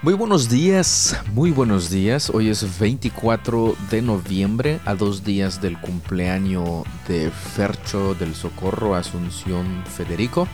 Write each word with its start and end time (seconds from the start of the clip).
Muy 0.00 0.14
buenos 0.14 0.48
días, 0.48 1.20
muy 1.32 1.50
buenos 1.50 1.90
días. 1.90 2.30
Hoy 2.30 2.50
es 2.50 2.78
24 2.78 3.74
de 3.90 4.00
noviembre, 4.00 4.78
a 4.84 4.94
dos 4.94 5.24
días 5.24 5.60
del 5.60 5.76
cumpleaños 5.76 6.84
de 7.08 7.32
Fercho 7.32 8.14
del 8.14 8.36
Socorro 8.36 8.94
Asunción 8.94 9.82
Federico. 9.86 10.46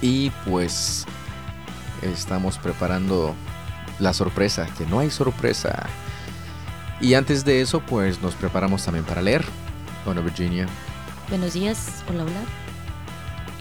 Y 0.00 0.30
pues 0.46 1.04
estamos 2.00 2.56
preparando 2.56 3.34
la 3.98 4.14
sorpresa, 4.14 4.66
que 4.78 4.86
no 4.86 5.00
hay 5.00 5.10
sorpresa. 5.10 5.86
Y 6.98 7.12
antes 7.12 7.44
de 7.44 7.60
eso, 7.60 7.80
pues 7.80 8.22
nos 8.22 8.34
preparamos 8.36 8.82
también 8.82 9.04
para 9.04 9.20
leer. 9.20 9.44
Hola 10.06 10.22
Virginia. 10.22 10.66
Buenos 11.28 11.52
días, 11.52 12.02
hola, 12.08 12.22
hola. 12.22 12.42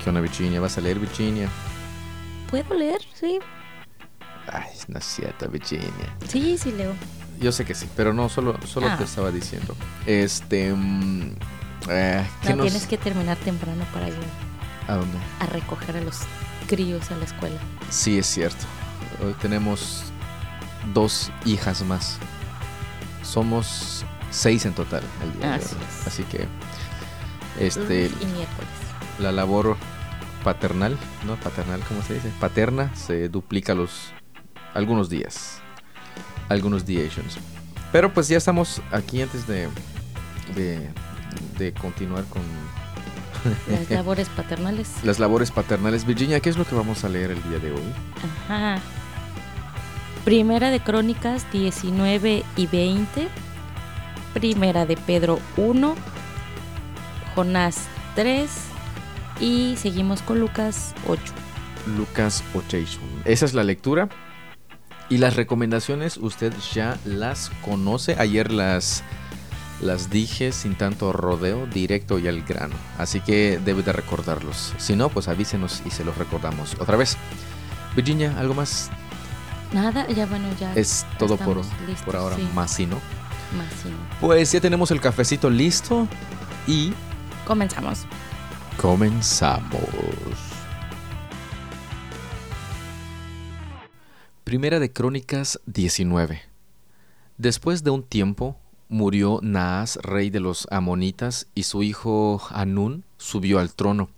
¿Qué 0.01 0.09
onda 0.09 0.21
Virginia? 0.21 0.61
¿Vas 0.61 0.77
a 0.77 0.81
leer 0.81 0.99
Virginia? 0.99 1.49
¿Puedo 2.49 2.73
leer? 2.75 3.01
Sí. 3.13 3.39
Ay, 4.51 4.69
no 4.87 4.99
es 4.99 5.05
cierto, 5.05 5.47
Virginia. 5.49 5.89
Sí, 6.27 6.57
sí 6.57 6.71
leo. 6.71 6.93
Yo 7.39 7.51
sé 7.51 7.63
que 7.65 7.73
sí, 7.75 7.87
pero 7.95 8.13
no, 8.13 8.27
solo, 8.29 8.57
solo 8.65 8.87
Ah. 8.89 8.97
te 8.97 9.03
estaba 9.05 9.31
diciendo. 9.31 9.75
Este... 10.05 10.73
mm, 10.73 11.31
eh, 11.89 12.27
¿qué 12.41 12.49
No, 12.49 12.55
nos- 12.57 12.65
tienes 12.67 12.87
que 12.87 12.97
terminar 12.97 13.37
temprano 13.37 13.83
para 13.93 14.07
ir 14.09 14.15
¿A 14.87 14.95
dónde? 14.95 15.17
a 15.39 15.45
recoger 15.45 15.97
a 15.97 16.01
los 16.01 16.17
críos 16.67 17.09
a 17.11 17.15
la 17.15 17.25
escuela. 17.25 17.59
Sí, 17.89 18.17
es 18.17 18.27
cierto. 18.27 18.65
Hoy 19.23 19.33
tenemos 19.41 20.03
dos 20.93 21.31
hijas 21.45 21.81
más. 21.83 22.17
Somos 23.23 24.05
seis 24.31 24.65
en 24.65 24.73
total 24.73 25.03
el 25.23 25.33
día 25.39 25.49
de 25.51 25.55
Así 25.55 25.75
hoy. 25.75 25.81
es. 26.01 26.07
Así 26.07 26.23
que 26.23 26.47
este 27.59 28.05
y 28.07 28.25
miércoles. 28.25 28.69
la 29.19 29.31
labor 29.31 29.77
paternal, 30.43 30.97
¿no? 31.25 31.35
Paternal, 31.37 31.81
¿cómo 31.87 32.01
se 32.03 32.15
dice? 32.15 32.31
Paterna 32.39 32.93
se 32.95 33.27
duplica 33.29 33.73
los 33.75 34.11
algunos 34.73 35.09
días. 35.09 35.59
Algunos 36.49 36.85
diations. 36.85 37.37
Pero 37.91 38.13
pues 38.13 38.27
ya 38.27 38.37
estamos 38.37 38.81
aquí 38.91 39.21
antes 39.21 39.47
de 39.47 39.67
de, 40.55 40.89
de 41.57 41.73
continuar 41.73 42.23
con 42.25 42.41
Las 43.71 43.89
labores 43.89 44.29
paternales. 44.29 44.89
las 45.03 45.19
labores 45.19 45.51
paternales. 45.51 46.05
Virginia, 46.05 46.39
¿qué 46.39 46.49
es 46.49 46.57
lo 46.57 46.65
que 46.65 46.75
vamos 46.75 47.03
a 47.03 47.09
leer 47.09 47.31
el 47.31 47.43
día 47.43 47.59
de 47.59 47.71
hoy? 47.71 47.93
Ajá. 48.49 48.79
Primera 50.25 50.71
de 50.71 50.79
Crónicas 50.81 51.49
19 51.51 52.43
y 52.55 52.67
20. 52.67 53.27
Primera 54.33 54.85
de 54.85 54.97
Pedro 54.97 55.39
1. 55.57 55.95
Jonás 57.35 57.87
3. 58.15 58.49
Y 59.39 59.75
seguimos 59.77 60.21
con 60.21 60.39
Lucas 60.39 60.93
8. 61.07 61.21
Lucas 61.97 62.43
Otation. 62.53 63.03
Esa 63.23 63.45
es 63.45 63.53
la 63.53 63.63
lectura. 63.63 64.09
Y 65.09 65.17
las 65.17 65.35
recomendaciones 65.35 66.17
usted 66.17 66.53
ya 66.73 66.97
las 67.03 67.51
conoce. 67.63 68.15
Ayer 68.19 68.51
las, 68.51 69.03
las 69.81 70.09
dije 70.09 70.51
sin 70.51 70.75
tanto 70.75 71.11
rodeo, 71.11 71.65
directo 71.65 72.19
y 72.19 72.27
al 72.27 72.41
grano. 72.43 72.75
Así 72.97 73.19
que 73.19 73.59
debe 73.63 73.81
de 73.81 73.91
recordarlos. 73.91 74.73
Si 74.77 74.95
no, 74.95 75.09
pues 75.09 75.27
avísenos 75.27 75.81
y 75.85 75.89
se 75.89 76.03
los 76.05 76.17
recordamos 76.17 76.75
otra 76.79 76.95
vez. 76.95 77.17
Virginia, 77.95 78.35
¿algo 78.37 78.53
más? 78.53 78.91
Nada, 79.73 80.07
ya 80.07 80.25
bueno, 80.27 80.47
ya. 80.59 80.73
Es 80.75 81.05
todo 81.17 81.37
por, 81.37 81.57
listos, 81.57 82.05
por 82.05 82.15
ahora. 82.15 82.35
sí. 82.35 82.47
Más 82.53 82.71
si 82.71 82.85
no. 82.85 82.95
Más 83.57 83.71
sí. 83.81 83.89
Pues 84.21 84.51
ya 84.51 84.61
tenemos 84.61 84.91
el 84.91 85.01
cafecito 85.01 85.49
listo 85.49 86.07
y 86.67 86.93
Comenzamos. 87.49 88.05
Comenzamos. 88.79 89.81
Primera 94.49 94.79
de 94.79 94.91
Crónicas 94.91 95.59
19. 95.67 96.41
Después 97.37 97.83
de 97.83 97.91
un 97.91 98.01
tiempo, 98.01 98.57
murió 98.87 99.37
Naas, 99.43 99.99
rey 100.01 100.31
de 100.31 100.39
los 100.39 100.67
amonitas, 100.71 101.45
y 101.53 101.61
su 101.61 101.83
hijo 101.83 102.41
Hanún 102.49 103.03
subió 103.17 103.59
al 103.59 103.75
trono. 103.75 104.09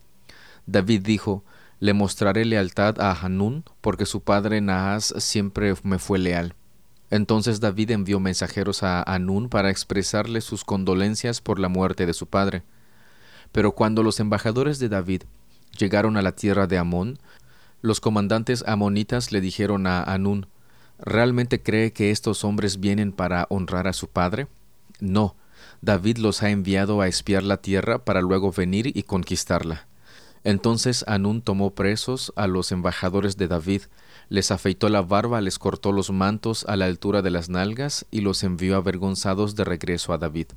David 0.66 1.02
dijo, 1.02 1.44
Le 1.82 1.92
mostraré 1.92 2.46
lealtad 2.46 3.02
a 3.02 3.12
Hanún, 3.12 3.66
porque 3.82 4.06
su 4.06 4.22
padre 4.22 4.62
Naas 4.62 5.14
siempre 5.18 5.74
me 5.84 6.00
fue 6.00 6.18
leal. 6.18 6.56
Entonces 7.10 7.60
David 7.60 7.92
envió 7.92 8.22
mensajeros 8.22 8.84
a 8.84 9.04
Hanún 9.04 9.50
para 9.50 9.70
expresarle 9.70 10.40
sus 10.40 10.64
condolencias 10.64 11.42
por 11.42 11.60
la 11.60 11.68
muerte 11.68 12.06
de 12.06 12.14
su 12.14 12.28
padre. 12.28 12.64
Pero 13.52 13.74
cuando 13.74 14.02
los 14.02 14.22
embajadores 14.22 14.80
de 14.80 14.88
David 14.88 15.24
llegaron 15.78 16.16
a 16.16 16.22
la 16.22 16.32
tierra 16.32 16.68
de 16.68 16.78
Amón, 16.78 17.20
los 17.82 18.00
comandantes 18.00 18.64
amonitas 18.68 19.32
le 19.32 19.42
dijeron 19.42 19.88
a 19.88 20.04
Anún, 20.04 20.48
¿realmente 21.00 21.62
cree 21.62 21.94
que 21.94 22.12
estos 22.12 22.44
hombres 22.44 22.80
vienen 22.80 23.12
para 23.12 23.48
honrar 23.50 23.88
a 23.88 23.94
su 23.94 24.08
padre? 24.08 24.48
No, 25.00 25.36
David 25.82 26.18
los 26.18 26.44
ha 26.44 26.52
enviado 26.52 27.02
a 27.02 27.08
espiar 27.08 27.44
la 27.44 27.58
tierra 27.58 28.06
para 28.06 28.22
luego 28.22 28.52
venir 28.52 28.96
y 28.96 29.04
conquistarla. 29.04 29.88
Entonces 30.44 31.04
Anún 31.08 31.42
tomó 31.42 31.72
presos 31.72 32.34
a 32.36 32.48
los 32.48 32.72
embajadores 32.72 33.38
de 33.38 33.48
David, 33.48 33.84
les 34.30 34.52
afeitó 34.52 34.90
la 34.90 35.02
barba, 35.02 35.42
les 35.42 35.60
cortó 35.60 35.92
los 35.92 36.12
mantos 36.12 36.66
a 36.68 36.76
la 36.76 36.86
altura 36.86 37.22
de 37.22 37.32
las 37.32 37.50
nalgas 37.50 38.06
y 38.12 38.22
los 38.22 38.44
envió 38.44 38.76
avergonzados 38.76 39.56
de 39.56 39.64
regreso 39.64 40.14
a 40.14 40.18
David. 40.18 40.48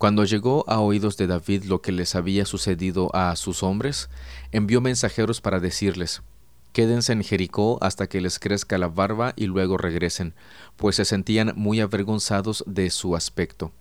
Cuando 0.00 0.24
llegó 0.24 0.64
a 0.66 0.80
oídos 0.80 1.18
de 1.18 1.26
David 1.26 1.64
lo 1.64 1.82
que 1.82 1.92
les 1.92 2.14
había 2.14 2.46
sucedido 2.46 3.14
a 3.14 3.36
sus 3.36 3.62
hombres, 3.62 4.08
envió 4.50 4.80
mensajeros 4.80 5.42
para 5.42 5.60
decirles, 5.60 6.22
Quédense 6.72 7.12
en 7.12 7.22
Jericó 7.22 7.76
hasta 7.82 8.06
que 8.06 8.22
les 8.22 8.38
crezca 8.38 8.78
la 8.78 8.88
barba 8.88 9.34
y 9.36 9.44
luego 9.44 9.76
regresen, 9.76 10.32
pues 10.78 10.96
se 10.96 11.04
sentían 11.04 11.52
muy 11.54 11.80
avergonzados 11.80 12.64
de 12.66 12.88
su 12.88 13.14
aspecto. 13.14 13.72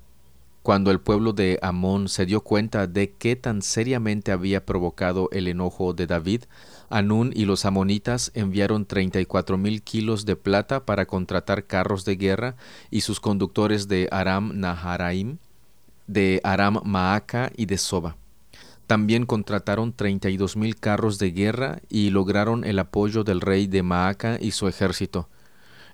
Cuando 0.62 0.91
el 0.91 1.00
pueblo 1.00 1.31
de 1.31 1.57
Amón 1.62 2.09
se 2.09 2.25
dio 2.25 2.41
cuenta 2.41 2.86
de 2.86 3.13
qué 3.13 3.38
tan 3.38 3.62
seriamente 3.62 4.34
había 4.34 4.66
provocado 4.66 5.30
el 5.31 5.47
enojo 5.47 5.94
de 5.94 6.06
David, 6.06 6.44
Anún 6.90 7.31
y 7.34 7.46
los 7.46 7.63
amonitas 7.63 8.34
enviaron 8.34 8.86
treinta 8.86 9.22
y 9.22 9.25
cuatro 9.25 9.57
mil 9.57 9.84
kilos 9.84 10.25
de 10.25 10.36
plata 10.36 10.86
para 10.86 11.06
contratar 11.06 11.66
carros 11.66 12.03
de 12.03 12.18
guerra 12.18 12.57
y 12.91 13.01
sus 13.01 13.22
conductores 13.22 13.88
de 13.88 14.09
Aram 14.12 14.59
Naharaim, 14.59 15.38
de 16.09 16.41
Aram 16.43 16.81
Maaca 16.83 17.51
y 17.55 17.67
de 17.67 17.77
Soba. 17.77 18.17
También 18.87 19.27
contrataron 19.27 19.93
32 19.93 20.57
mil 20.57 20.75
carros 20.75 21.19
de 21.19 21.29
guerra 21.29 21.79
y 21.87 22.09
lograron 22.09 22.63
el 22.63 22.79
apoyo 22.79 23.23
del 23.23 23.39
rey 23.39 23.67
de 23.67 23.83
Maaca 23.83 24.39
y 24.41 24.51
su 24.51 24.67
ejército. 24.67 25.29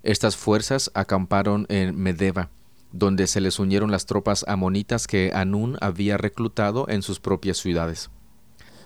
Estas 0.02 0.36
fuerzas 0.36 0.90
acamparon 0.94 1.66
en 1.68 1.94
Medeba, 1.94 2.48
donde 2.92 3.26
se 3.26 3.42
les 3.42 3.58
unieron 3.58 3.90
las 3.90 4.06
tropas 4.06 4.46
amonitas 4.48 5.06
que 5.06 5.32
Anún 5.34 5.76
había 5.82 6.16
reclutado 6.16 6.88
en 6.88 7.02
sus 7.02 7.20
propias 7.20 7.58
ciudades. 7.58 8.08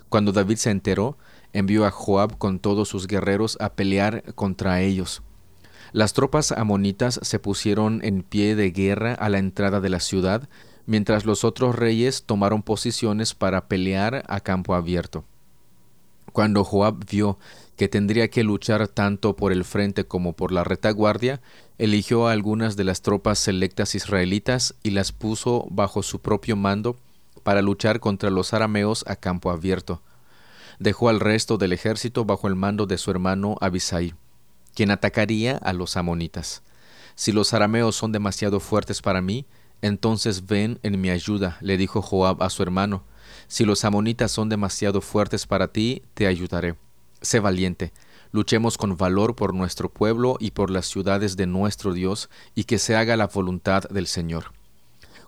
Cuando 0.08 0.32
David 0.32 0.56
se 0.56 0.70
enteró, 0.70 1.16
envió 1.52 1.86
a 1.86 1.92
Joab 1.92 2.38
con 2.38 2.58
todos 2.58 2.88
sus 2.88 3.06
guerreros 3.06 3.56
a 3.60 3.74
pelear 3.74 4.34
contra 4.34 4.80
ellos. 4.80 5.22
Las 5.92 6.12
tropas 6.12 6.50
amonitas 6.50 7.20
se 7.22 7.38
pusieron 7.38 8.00
en 8.02 8.24
pie 8.24 8.56
de 8.56 8.72
guerra 8.72 9.14
a 9.14 9.28
la 9.28 9.38
entrada 9.38 9.80
de 9.80 9.88
la 9.88 10.00
ciudad, 10.00 10.48
mientras 10.86 11.24
los 11.24 11.44
otros 11.44 11.74
reyes 11.74 12.24
tomaron 12.24 12.62
posiciones 12.62 13.34
para 13.34 13.68
pelear 13.68 14.24
a 14.28 14.40
campo 14.40 14.74
abierto. 14.74 15.24
Cuando 16.32 16.64
Joab 16.64 17.04
vio 17.10 17.38
que 17.76 17.88
tendría 17.88 18.28
que 18.28 18.44
luchar 18.44 18.86
tanto 18.88 19.36
por 19.36 19.52
el 19.52 19.64
frente 19.64 20.04
como 20.04 20.34
por 20.34 20.52
la 20.52 20.64
retaguardia, 20.64 21.40
eligió 21.78 22.28
a 22.28 22.32
algunas 22.32 22.76
de 22.76 22.84
las 22.84 23.02
tropas 23.02 23.38
selectas 23.38 23.94
israelitas 23.94 24.74
y 24.82 24.90
las 24.90 25.12
puso 25.12 25.66
bajo 25.70 26.02
su 26.02 26.20
propio 26.20 26.56
mando 26.56 26.96
para 27.42 27.62
luchar 27.62 28.00
contra 28.00 28.30
los 28.30 28.52
arameos 28.52 29.04
a 29.08 29.16
campo 29.16 29.50
abierto. 29.50 30.02
Dejó 30.78 31.08
al 31.08 31.20
resto 31.20 31.56
del 31.56 31.72
ejército 31.72 32.24
bajo 32.24 32.48
el 32.48 32.54
mando 32.54 32.86
de 32.86 32.98
su 32.98 33.10
hermano 33.10 33.56
Abisai, 33.60 34.14
quien 34.74 34.90
atacaría 34.90 35.56
a 35.56 35.72
los 35.72 35.96
amonitas. 35.96 36.62
Si 37.14 37.32
los 37.32 37.54
arameos 37.54 37.96
son 37.96 38.12
demasiado 38.12 38.60
fuertes 38.60 39.02
para 39.02 39.20
mí, 39.20 39.46
entonces 39.82 40.46
ven 40.46 40.78
en 40.82 41.00
mi 41.00 41.10
ayuda, 41.10 41.56
le 41.60 41.76
dijo 41.76 42.02
Joab 42.02 42.42
a 42.42 42.50
su 42.50 42.62
hermano. 42.62 43.04
Si 43.48 43.64
los 43.64 43.84
amonitas 43.84 44.30
son 44.30 44.48
demasiado 44.48 45.00
fuertes 45.00 45.46
para 45.46 45.68
ti, 45.68 46.02
te 46.14 46.26
ayudaré. 46.26 46.76
Sé 47.20 47.40
valiente, 47.40 47.92
luchemos 48.32 48.78
con 48.78 48.96
valor 48.96 49.34
por 49.34 49.54
nuestro 49.54 49.88
pueblo 49.90 50.36
y 50.38 50.52
por 50.52 50.70
las 50.70 50.86
ciudades 50.86 51.36
de 51.36 51.46
nuestro 51.46 51.92
Dios, 51.92 52.30
y 52.54 52.64
que 52.64 52.78
se 52.78 52.96
haga 52.96 53.16
la 53.16 53.26
voluntad 53.26 53.84
del 53.84 54.06
Señor. 54.06 54.52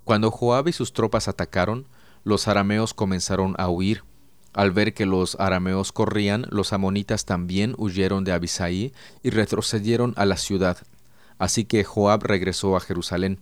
Cuando 0.05 0.31
Joab 0.31 0.69
y 0.69 0.73
sus 0.73 0.93
tropas 0.93 1.29
atacaron, 1.29 1.87
los 2.25 2.49
arameos 2.49 2.95
comenzaron 2.95 3.55
a 3.59 3.69
huir. 3.69 4.05
Al 4.53 4.71
ver 4.71 4.93
que 4.93 5.07
los 5.07 5.37
arameos 5.41 5.93
corrían, 5.93 6.47
los 6.51 6.73
amonitas 6.73 7.25
también 7.25 7.75
huyeron 7.79 8.25
de 8.25 8.33
Abisai 8.33 8.93
y 9.23 9.31
retrocedieron 9.31 10.13
a 10.17 10.27
la 10.27 10.37
ciudad. 10.37 10.79
Así 11.39 11.65
que 11.65 11.85
Joab 11.85 12.23
regresó 12.25 12.77
a 12.77 12.81
Jerusalén. 12.81 13.41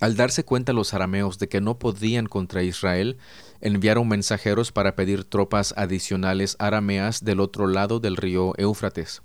Al 0.00 0.14
darse 0.14 0.44
cuenta 0.44 0.72
los 0.72 0.94
arameos 0.94 1.38
de 1.38 1.48
que 1.48 1.60
no 1.60 1.78
podían 1.78 2.26
contra 2.26 2.62
Israel, 2.62 3.18
enviaron 3.60 4.06
mensajeros 4.06 4.70
para 4.70 4.94
pedir 4.94 5.24
tropas 5.24 5.74
adicionales 5.76 6.56
arameas 6.60 7.24
del 7.24 7.40
otro 7.40 7.66
lado 7.66 7.98
del 7.98 8.16
río 8.16 8.52
Éufrates. 8.58 9.22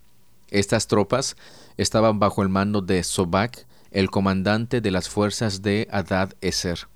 Estas 0.50 0.88
tropas 0.88 1.36
estaban 1.78 2.20
bajo 2.20 2.42
el 2.42 2.50
mando 2.50 2.82
de 2.82 3.04
Sobac, 3.04 3.68
el 3.92 4.10
comandante 4.10 4.82
de 4.82 4.90
las 4.90 5.10
fuerzas 5.10 5.62
de 5.62 5.88
Adad 5.92 6.34
Eser. 6.42 6.88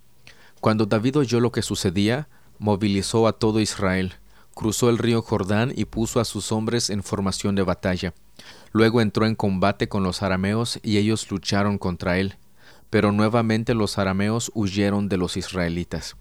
Cuando 0.59 0.87
David 0.87 1.17
oyó 1.17 1.39
lo 1.39 1.51
que 1.51 1.61
sucedía, 1.61 2.27
movilizó 2.57 3.27
a 3.27 3.33
todo 3.33 3.59
Israel, 3.59 4.13
cruzó 4.55 4.89
el 4.89 4.97
río 4.97 5.21
Jordán 5.21 5.71
y 5.75 5.85
puso 5.85 6.19
a 6.19 6.25
sus 6.25 6.51
hombres 6.51 6.89
en 6.89 7.03
formación 7.03 7.53
de 7.53 7.61
batalla. 7.61 8.15
Luego 8.71 9.01
entró 9.01 9.27
en 9.27 9.35
combate 9.35 9.87
con 9.87 10.01
los 10.01 10.23
arameos 10.23 10.79
y 10.81 10.97
ellos 10.97 11.29
lucharon 11.29 11.77
contra 11.77 12.17
él. 12.17 12.37
Pero 12.89 13.11
nuevamente 13.11 13.73
los 13.73 13.97
arameos 13.97 14.51
huyeron 14.53 15.09
de 15.09 15.17
los 15.17 15.37
israelitas. 15.37 16.15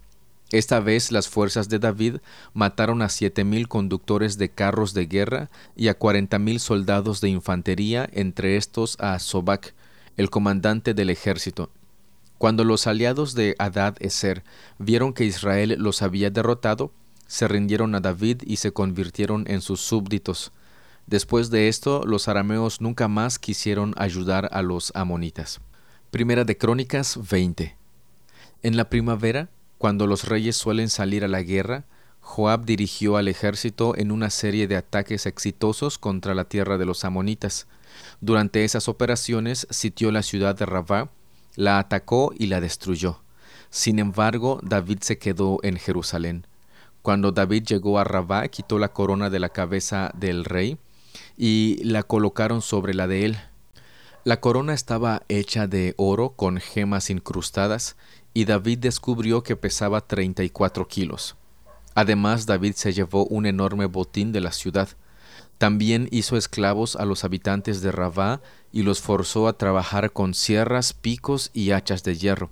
Esta 0.51 0.79
vez 0.79 1.11
las 1.11 1.27
fuerzas 1.27 1.67
de 1.67 1.77
David 1.77 2.17
mataron 2.53 3.01
a 3.01 3.09
siete 3.09 3.43
mil 3.43 3.67
conductores 3.67 4.37
de 4.37 4.49
carros 4.49 4.93
de 4.93 5.05
guerra 5.05 5.49
y 5.75 5.89
a 5.89 5.97
cuarenta 5.97 6.39
mil 6.39 6.61
soldados 6.61 7.19
de 7.19 7.29
infantería, 7.29 8.09
entre 8.13 8.55
estos 8.55 8.95
a 8.99 9.19
Sobac, 9.19 9.73
el 10.15 10.29
comandante 10.29 10.93
del 10.93 11.09
ejército. 11.09 11.69
Cuando 12.37 12.63
los 12.63 12.87
aliados 12.87 13.33
de 13.33 13.55
Adad 13.59 13.95
Eser 13.99 14.43
vieron 14.77 15.13
que 15.13 15.25
Israel 15.25 15.75
los 15.79 16.01
había 16.01 16.29
derrotado, 16.29 16.91
se 17.27 17.47
rindieron 17.47 17.93
a 17.95 17.99
David 17.99 18.43
y 18.45 18.57
se 18.57 18.71
convirtieron 18.71 19.43
en 19.47 19.59
sus 19.59 19.81
súbditos. 19.81 20.53
Después 21.07 21.49
de 21.49 21.67
esto, 21.67 22.03
los 22.05 22.27
arameos 22.29 22.79
nunca 22.79 23.07
más 23.07 23.37
quisieron 23.37 23.93
ayudar 23.97 24.47
a 24.53 24.61
los 24.61 24.91
amonitas. 24.95 25.59
Primera 26.17 26.45
de 26.45 26.57
Crónicas 26.57 27.19
20. 27.29 27.75
En 28.63 28.75
la 28.75 28.89
primavera, 28.89 29.49
cuando 29.77 30.07
los 30.07 30.27
reyes 30.27 30.55
suelen 30.55 30.89
salir 30.89 31.23
a 31.23 31.27
la 31.27 31.43
guerra, 31.43 31.85
Joab 32.21 32.65
dirigió 32.65 33.17
al 33.17 33.27
ejército 33.27 33.95
en 33.95 34.11
una 34.11 34.31
serie 34.31 34.67
de 34.67 34.77
ataques 34.77 35.27
exitosos 35.27 35.99
contra 35.99 36.33
la 36.33 36.45
tierra 36.45 36.79
de 36.79 36.85
los 36.85 37.05
amonitas. 37.05 37.67
Durante 38.19 38.63
esas 38.63 38.87
operaciones 38.87 39.67
sitió 39.69 40.11
la 40.11 40.23
ciudad 40.23 40.55
de 40.55 40.65
Rabá, 40.65 41.11
la 41.55 41.77
atacó 41.77 42.33
y 42.35 42.47
la 42.47 42.61
destruyó. 42.61 43.21
Sin 43.69 43.99
embargo, 43.99 44.59
David 44.63 45.01
se 45.01 45.19
quedó 45.19 45.59
en 45.61 45.77
Jerusalén. 45.77 46.47
Cuando 47.03 47.31
David 47.31 47.65
llegó 47.65 47.99
a 47.99 48.03
Rabá, 48.03 48.47
quitó 48.47 48.79
la 48.79 48.91
corona 48.91 49.29
de 49.29 49.37
la 49.37 49.49
cabeza 49.49 50.09
del 50.15 50.45
rey 50.45 50.79
y 51.37 51.79
la 51.83 52.01
colocaron 52.01 52.63
sobre 52.63 52.95
la 52.95 53.05
de 53.05 53.25
él. 53.25 53.37
La 54.23 54.41
corona 54.41 54.73
estaba 54.73 55.23
hecha 55.29 55.67
de 55.67 55.93
oro 55.97 56.31
con 56.31 56.57
gemas 56.57 57.09
incrustadas 57.09 57.95
y 58.33 58.45
David 58.45 58.79
descubrió 58.79 59.41
que 59.41 59.55
pesaba 59.55 60.01
treinta 60.01 60.43
y 60.43 60.49
cuatro 60.49 60.87
kilos. 60.87 61.35
Además, 61.95 62.45
David 62.45 62.73
se 62.73 62.93
llevó 62.93 63.25
un 63.25 63.45
enorme 63.45 63.85
botín 63.85 64.31
de 64.31 64.41
la 64.41 64.51
ciudad. 64.51 64.89
También 65.57 66.07
hizo 66.11 66.37
esclavos 66.37 66.95
a 66.95 67.05
los 67.05 67.23
habitantes 67.23 67.81
de 67.81 67.91
Rabá 67.91 68.41
y 68.71 68.83
los 68.83 69.01
forzó 69.01 69.47
a 69.47 69.57
trabajar 69.57 70.11
con 70.11 70.33
sierras, 70.35 70.93
picos 70.93 71.49
y 71.53 71.71
hachas 71.71 72.03
de 72.03 72.15
hierro. 72.15 72.51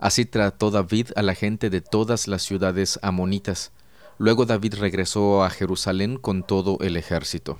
Así 0.00 0.24
trató 0.24 0.70
David 0.70 1.10
a 1.16 1.22
la 1.22 1.34
gente 1.34 1.70
de 1.70 1.80
todas 1.80 2.26
las 2.26 2.42
ciudades 2.42 2.98
amonitas. 3.02 3.70
Luego 4.18 4.46
David 4.46 4.74
regresó 4.74 5.44
a 5.44 5.50
Jerusalén 5.50 6.16
con 6.16 6.42
todo 6.42 6.78
el 6.80 6.96
ejército. 6.96 7.58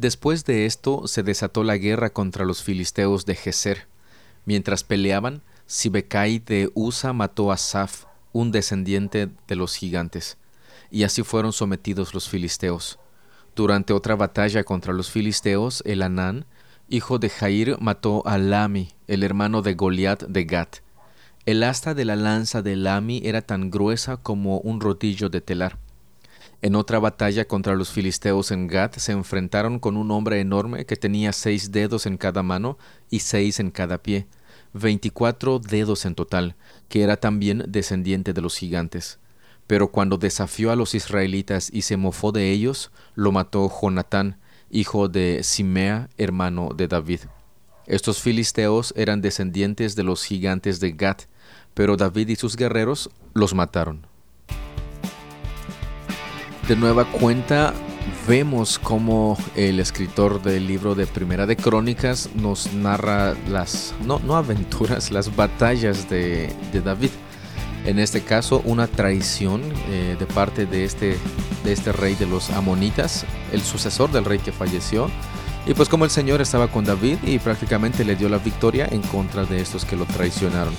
Después 0.00 0.46
de 0.46 0.64
esto 0.64 1.06
se 1.08 1.22
desató 1.22 1.62
la 1.62 1.76
guerra 1.76 2.08
contra 2.08 2.46
los 2.46 2.62
filisteos 2.62 3.26
de 3.26 3.34
Geser. 3.34 3.86
Mientras 4.46 4.82
peleaban, 4.82 5.42
Sibecai 5.66 6.38
de 6.38 6.70
Usa 6.72 7.12
mató 7.12 7.52
a 7.52 7.58
Saf, 7.58 8.06
un 8.32 8.50
descendiente 8.50 9.28
de 9.46 9.56
los 9.56 9.76
gigantes, 9.76 10.38
y 10.90 11.02
así 11.02 11.22
fueron 11.22 11.52
sometidos 11.52 12.14
los 12.14 12.30
filisteos. 12.30 12.98
Durante 13.54 13.92
otra 13.92 14.16
batalla 14.16 14.64
contra 14.64 14.94
los 14.94 15.10
filisteos, 15.10 15.82
el 15.84 16.00
Anán, 16.00 16.46
hijo 16.88 17.18
de 17.18 17.28
Jair, 17.28 17.76
mató 17.78 18.26
a 18.26 18.38
Lami, 18.38 18.94
el 19.06 19.22
hermano 19.22 19.60
de 19.60 19.74
Goliat 19.74 20.22
de 20.22 20.44
Gat. 20.44 20.76
El 21.44 21.62
asta 21.62 21.92
de 21.92 22.06
la 22.06 22.16
lanza 22.16 22.62
de 22.62 22.74
Lami 22.74 23.20
era 23.22 23.42
tan 23.42 23.70
gruesa 23.70 24.16
como 24.16 24.60
un 24.60 24.80
rodillo 24.80 25.28
de 25.28 25.42
telar. 25.42 25.76
En 26.62 26.74
otra 26.74 26.98
batalla 26.98 27.46
contra 27.46 27.74
los 27.74 27.90
filisteos 27.90 28.50
en 28.50 28.66
Gat 28.66 28.98
se 28.98 29.12
enfrentaron 29.12 29.78
con 29.78 29.96
un 29.96 30.10
hombre 30.10 30.40
enorme 30.40 30.84
que 30.84 30.96
tenía 30.96 31.32
seis 31.32 31.72
dedos 31.72 32.06
en 32.06 32.18
cada 32.18 32.42
mano 32.42 32.78
y 33.08 33.20
seis 33.20 33.60
en 33.60 33.70
cada 33.70 33.98
pie 33.98 34.26
veinticuatro 34.72 35.58
dedos 35.58 36.04
en 36.04 36.14
total, 36.14 36.56
que 36.88 37.02
era 37.02 37.16
también 37.16 37.64
descendiente 37.68 38.32
de 38.32 38.40
los 38.40 38.56
gigantes. 38.56 39.18
Pero 39.66 39.90
cuando 39.90 40.16
desafió 40.16 40.72
a 40.72 40.76
los 40.76 40.94
israelitas 40.94 41.70
y 41.72 41.82
se 41.82 41.96
mofó 41.96 42.32
de 42.32 42.50
ellos, 42.50 42.90
lo 43.14 43.32
mató 43.32 43.70
Jonatán, 43.70 44.38
hijo 44.70 45.08
de 45.08 45.42
Simea, 45.42 46.08
hermano 46.16 46.70
de 46.76 46.88
David. 46.88 47.20
Estos 47.86 48.20
filisteos 48.20 48.92
eran 48.96 49.20
descendientes 49.20 49.96
de 49.96 50.04
los 50.04 50.24
gigantes 50.24 50.80
de 50.80 50.92
Gat, 50.92 51.22
pero 51.74 51.96
David 51.96 52.28
y 52.28 52.36
sus 52.36 52.56
guerreros 52.56 53.10
los 53.34 53.54
mataron. 53.54 54.09
De 56.70 56.76
nueva 56.76 57.04
cuenta, 57.04 57.74
vemos 58.28 58.78
cómo 58.78 59.36
el 59.56 59.80
escritor 59.80 60.40
del 60.40 60.68
libro 60.68 60.94
de 60.94 61.04
Primera 61.04 61.44
de 61.44 61.56
Crónicas 61.56 62.30
nos 62.36 62.72
narra 62.72 63.34
las, 63.48 63.92
no, 64.06 64.20
no 64.20 64.36
aventuras, 64.36 65.10
las 65.10 65.34
batallas 65.34 66.08
de, 66.08 66.54
David. 66.84 67.10
En 67.84 67.98
este 67.98 68.22
caso, 68.22 68.62
una 68.64 68.86
traición 68.86 69.62
eh, 69.88 70.14
de 70.16 70.26
parte 70.26 70.64
de 70.64 70.84
este, 70.84 71.16
de 71.64 71.72
este 71.72 71.90
rey 71.90 72.14
de 72.14 72.26
los 72.26 72.50
amonitas, 72.50 73.26
el 73.50 73.62
sucesor 73.62 74.12
del 74.12 74.24
rey 74.24 74.38
que 74.38 74.52
falleció. 74.52 75.10
Y 75.66 75.74
pues 75.74 75.88
como 75.88 76.04
el 76.04 76.12
Señor 76.12 76.40
estaba 76.40 76.68
con 76.68 76.84
David 76.84 77.18
y 77.24 77.40
prácticamente 77.40 78.04
le 78.04 78.14
dio 78.14 78.28
la 78.28 78.38
victoria 78.38 78.86
en 78.92 79.02
contra 79.02 79.44
de 79.44 79.60
estos 79.60 79.84
que 79.84 79.96
lo 79.96 80.04
traicionaron. 80.04 80.74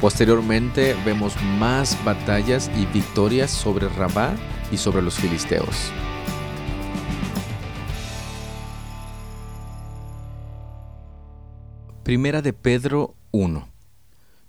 Posteriormente 0.00 0.96
vemos 1.04 1.40
más 1.60 1.96
batallas 2.04 2.68
y 2.76 2.86
victorias 2.86 3.52
sobre 3.52 3.88
Rabá 3.88 4.34
y 4.72 4.78
sobre 4.78 5.02
los 5.02 5.14
filisteos. 5.14 5.92
Primera 12.02 12.42
de 12.42 12.52
Pedro 12.52 13.14
1. 13.30 13.68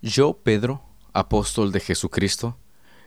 Yo, 0.01 0.39
Pedro, 0.41 0.81
apóstol 1.13 1.71
de 1.71 1.79
Jesucristo, 1.81 2.57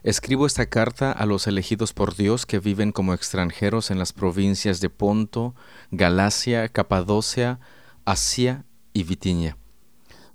escribo 0.03 0.45
esta 0.45 0.67
carta 0.67 1.11
a 1.11 1.25
los 1.25 1.47
elegidos 1.47 1.91
por 1.91 2.15
Dios 2.15 2.45
que 2.45 2.59
viven 2.59 2.93
como 2.93 3.13
extranjeros 3.13 3.91
en 3.91 3.99
las 3.99 4.13
provincias 4.13 4.79
de 4.79 4.89
Ponto, 4.89 5.53
Galacia, 5.91 6.69
Capadocia, 6.69 7.59
Asia 8.05 8.63
y 8.93 9.03
Vitinia. 9.03 9.57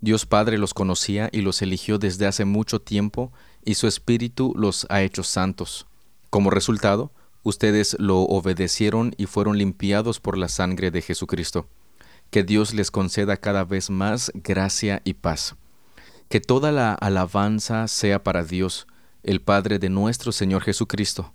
Dios 0.03 0.27
Padre 0.27 0.59
los 0.59 0.75
conocía 0.75 1.31
y 1.33 1.41
los 1.41 1.63
eligió 1.63 1.99
desde 1.99 2.27
hace 2.27 2.45
mucho 2.45 2.81
tiempo 2.83 3.33
y 3.65 3.75
su 3.75 3.87
Espíritu 3.87 4.53
los 4.57 4.87
ha 4.91 5.01
hecho 5.03 5.23
santos. 5.23 5.87
Como 6.33 6.49
resultado, 6.49 7.13
ustedes 7.43 7.95
lo 7.99 8.21
obedecieron 8.21 9.15
y 9.19 9.27
fueron 9.27 9.59
limpiados 9.59 10.19
por 10.19 10.39
la 10.39 10.49
sangre 10.49 10.91
de 10.91 11.03
Jesucristo 11.03 11.69
que 12.31 12.43
Dios 12.43 12.73
les 12.73 12.91
conceda 12.91 13.37
cada 13.37 13.63
vez 13.63 13.91
más 13.91 14.33
gracia 14.33 15.03
y 15.05 15.13
paz. 15.13 15.57
Que 16.31 16.41
toda 16.41 16.73
la 16.73 16.95
alabanza 16.95 17.87
sea 17.87 18.25
para 18.25 18.45
Dios, 18.45 18.87
el 19.23 19.43
Padre 19.43 19.79
de 19.79 19.91
nuestro 19.91 20.33
Señor 20.33 20.63
Jesucristo. 20.63 21.35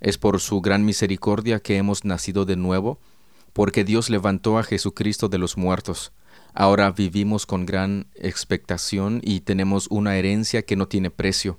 Es 0.00 0.16
por 0.16 0.40
su 0.40 0.62
gran 0.62 0.86
misericordia 0.86 1.60
que 1.60 1.76
hemos 1.76 2.06
nacido 2.06 2.46
de 2.46 2.56
nuevo, 2.56 2.98
porque 3.52 3.84
Dios 3.84 4.08
levantó 4.08 4.56
a 4.56 4.62
Jesucristo 4.62 5.28
de 5.28 5.36
los 5.36 5.58
muertos. 5.58 6.12
Ahora 6.54 6.90
vivimos 6.90 7.44
con 7.44 7.66
gran 7.66 8.06
expectación 8.14 9.20
y 9.22 9.40
tenemos 9.40 9.88
una 9.90 10.16
herencia 10.16 10.62
que 10.62 10.76
no 10.76 10.88
tiene 10.88 11.10
precio, 11.10 11.58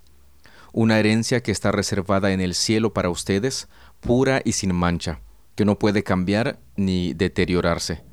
una 0.72 1.00
herencia 1.00 1.42
que 1.42 1.51
está 1.51 1.72
reservada 1.72 2.32
en 2.32 2.42
el 2.42 2.54
cielo 2.54 2.94
para 2.94 3.10
ustedes, 3.10 3.68
pura 4.00 4.42
y 4.44 4.54
sin 4.54 4.74
mancha, 4.74 5.22
que 5.56 5.66
no 5.66 5.78
puede 5.80 6.04
cambiar 6.04 6.60
ni 6.75 7.13
deteriorarse 7.13 8.04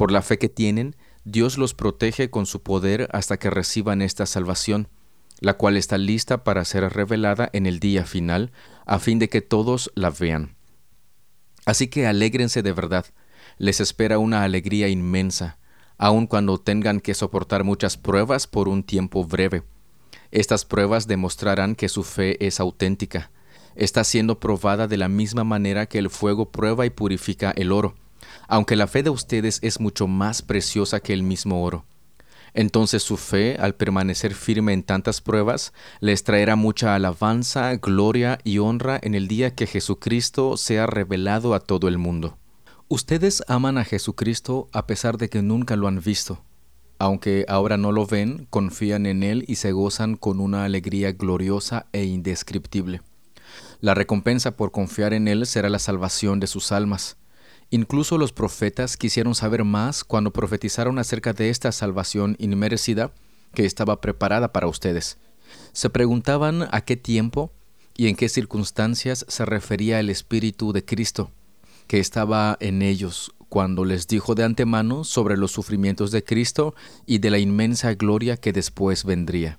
por 0.00 0.12
la 0.12 0.22
fe 0.22 0.38
que 0.38 0.48
tienen, 0.48 0.96
Dios 1.24 1.58
los 1.58 1.74
protege 1.74 2.30
con 2.30 2.46
su 2.46 2.62
poder 2.62 3.10
hasta 3.12 3.36
que 3.36 3.50
reciban 3.50 4.00
esta 4.00 4.24
salvación, 4.24 4.88
la 5.40 5.58
cual 5.58 5.76
está 5.76 5.98
lista 5.98 6.42
para 6.42 6.64
ser 6.64 6.90
revelada 6.90 7.50
en 7.52 7.66
el 7.66 7.80
día 7.80 8.06
final, 8.06 8.50
a 8.86 8.98
fin 8.98 9.18
de 9.18 9.28
que 9.28 9.42
todos 9.42 9.92
la 9.94 10.08
vean. 10.08 10.56
Así 11.66 11.88
que 11.88 12.06
alégrense 12.06 12.62
de 12.62 12.72
verdad, 12.72 13.04
les 13.58 13.78
espera 13.80 14.18
una 14.18 14.42
alegría 14.42 14.88
inmensa, 14.88 15.58
aun 15.98 16.26
cuando 16.26 16.56
tengan 16.56 17.00
que 17.00 17.12
soportar 17.12 17.62
muchas 17.62 17.98
pruebas 17.98 18.46
por 18.46 18.68
un 18.70 18.82
tiempo 18.84 19.26
breve. 19.26 19.64
Estas 20.30 20.64
pruebas 20.64 21.06
demostrarán 21.06 21.74
que 21.74 21.88
su 21.88 22.02
fe 22.02 22.44
es 22.46 22.60
auténtica. 22.60 23.30
Está 23.74 24.04
siendo 24.04 24.40
probada 24.40 24.88
de 24.88 24.96
la 24.96 25.08
misma 25.08 25.44
manera 25.44 25.86
que 25.86 25.98
el 25.98 26.10
fuego 26.10 26.50
prueba 26.50 26.86
y 26.86 26.90
purifica 26.90 27.52
el 27.56 27.72
oro 27.72 27.94
aunque 28.48 28.76
la 28.76 28.86
fe 28.86 29.02
de 29.02 29.10
ustedes 29.10 29.58
es 29.62 29.80
mucho 29.80 30.06
más 30.06 30.42
preciosa 30.42 31.00
que 31.00 31.12
el 31.12 31.22
mismo 31.22 31.62
oro. 31.62 31.84
Entonces 32.52 33.04
su 33.04 33.16
fe, 33.16 33.56
al 33.60 33.76
permanecer 33.76 34.34
firme 34.34 34.72
en 34.72 34.82
tantas 34.82 35.20
pruebas, 35.20 35.72
les 36.00 36.24
traerá 36.24 36.56
mucha 36.56 36.96
alabanza, 36.96 37.76
gloria 37.76 38.40
y 38.42 38.58
honra 38.58 38.98
en 39.00 39.14
el 39.14 39.28
día 39.28 39.54
que 39.54 39.68
Jesucristo 39.68 40.56
sea 40.56 40.86
revelado 40.86 41.54
a 41.54 41.60
todo 41.60 41.86
el 41.86 41.98
mundo. 41.98 42.38
Ustedes 42.88 43.44
aman 43.46 43.78
a 43.78 43.84
Jesucristo 43.84 44.68
a 44.72 44.88
pesar 44.88 45.16
de 45.16 45.28
que 45.28 45.42
nunca 45.42 45.76
lo 45.76 45.86
han 45.86 46.00
visto. 46.00 46.42
Aunque 47.00 47.46
ahora 47.48 47.78
no 47.78 47.92
lo 47.92 48.04
ven, 48.04 48.46
confían 48.50 49.06
en 49.06 49.22
Él 49.22 49.46
y 49.48 49.54
se 49.54 49.72
gozan 49.72 50.16
con 50.16 50.38
una 50.38 50.66
alegría 50.66 51.12
gloriosa 51.12 51.86
e 51.92 52.04
indescriptible. 52.04 53.00
La 53.80 53.94
recompensa 53.94 54.50
por 54.50 54.70
confiar 54.70 55.14
en 55.14 55.26
Él 55.26 55.46
será 55.46 55.70
la 55.70 55.78
salvación 55.78 56.40
de 56.40 56.46
sus 56.46 56.72
almas. 56.72 57.16
Incluso 57.70 58.18
los 58.18 58.34
profetas 58.34 58.98
quisieron 58.98 59.34
saber 59.34 59.64
más 59.64 60.04
cuando 60.04 60.30
profetizaron 60.30 60.98
acerca 60.98 61.32
de 61.32 61.48
esta 61.48 61.72
salvación 61.72 62.36
inmerecida 62.38 63.12
que 63.54 63.64
estaba 63.64 64.02
preparada 64.02 64.52
para 64.52 64.66
ustedes. 64.66 65.16
Se 65.72 65.88
preguntaban 65.88 66.68
a 66.70 66.82
qué 66.82 66.98
tiempo 66.98 67.50
y 67.96 68.08
en 68.08 68.16
qué 68.16 68.28
circunstancias 68.28 69.24
se 69.26 69.46
refería 69.46 70.00
el 70.00 70.10
Espíritu 70.10 70.74
de 70.74 70.84
Cristo 70.84 71.30
que 71.90 71.98
estaba 71.98 72.56
en 72.60 72.82
ellos 72.82 73.34
cuando 73.48 73.84
les 73.84 74.06
dijo 74.06 74.36
de 74.36 74.44
antemano 74.44 75.02
sobre 75.02 75.36
los 75.36 75.50
sufrimientos 75.50 76.12
de 76.12 76.22
Cristo 76.22 76.72
y 77.04 77.18
de 77.18 77.30
la 77.30 77.40
inmensa 77.40 77.94
gloria 77.94 78.36
que 78.36 78.52
después 78.52 79.04
vendría. 79.04 79.58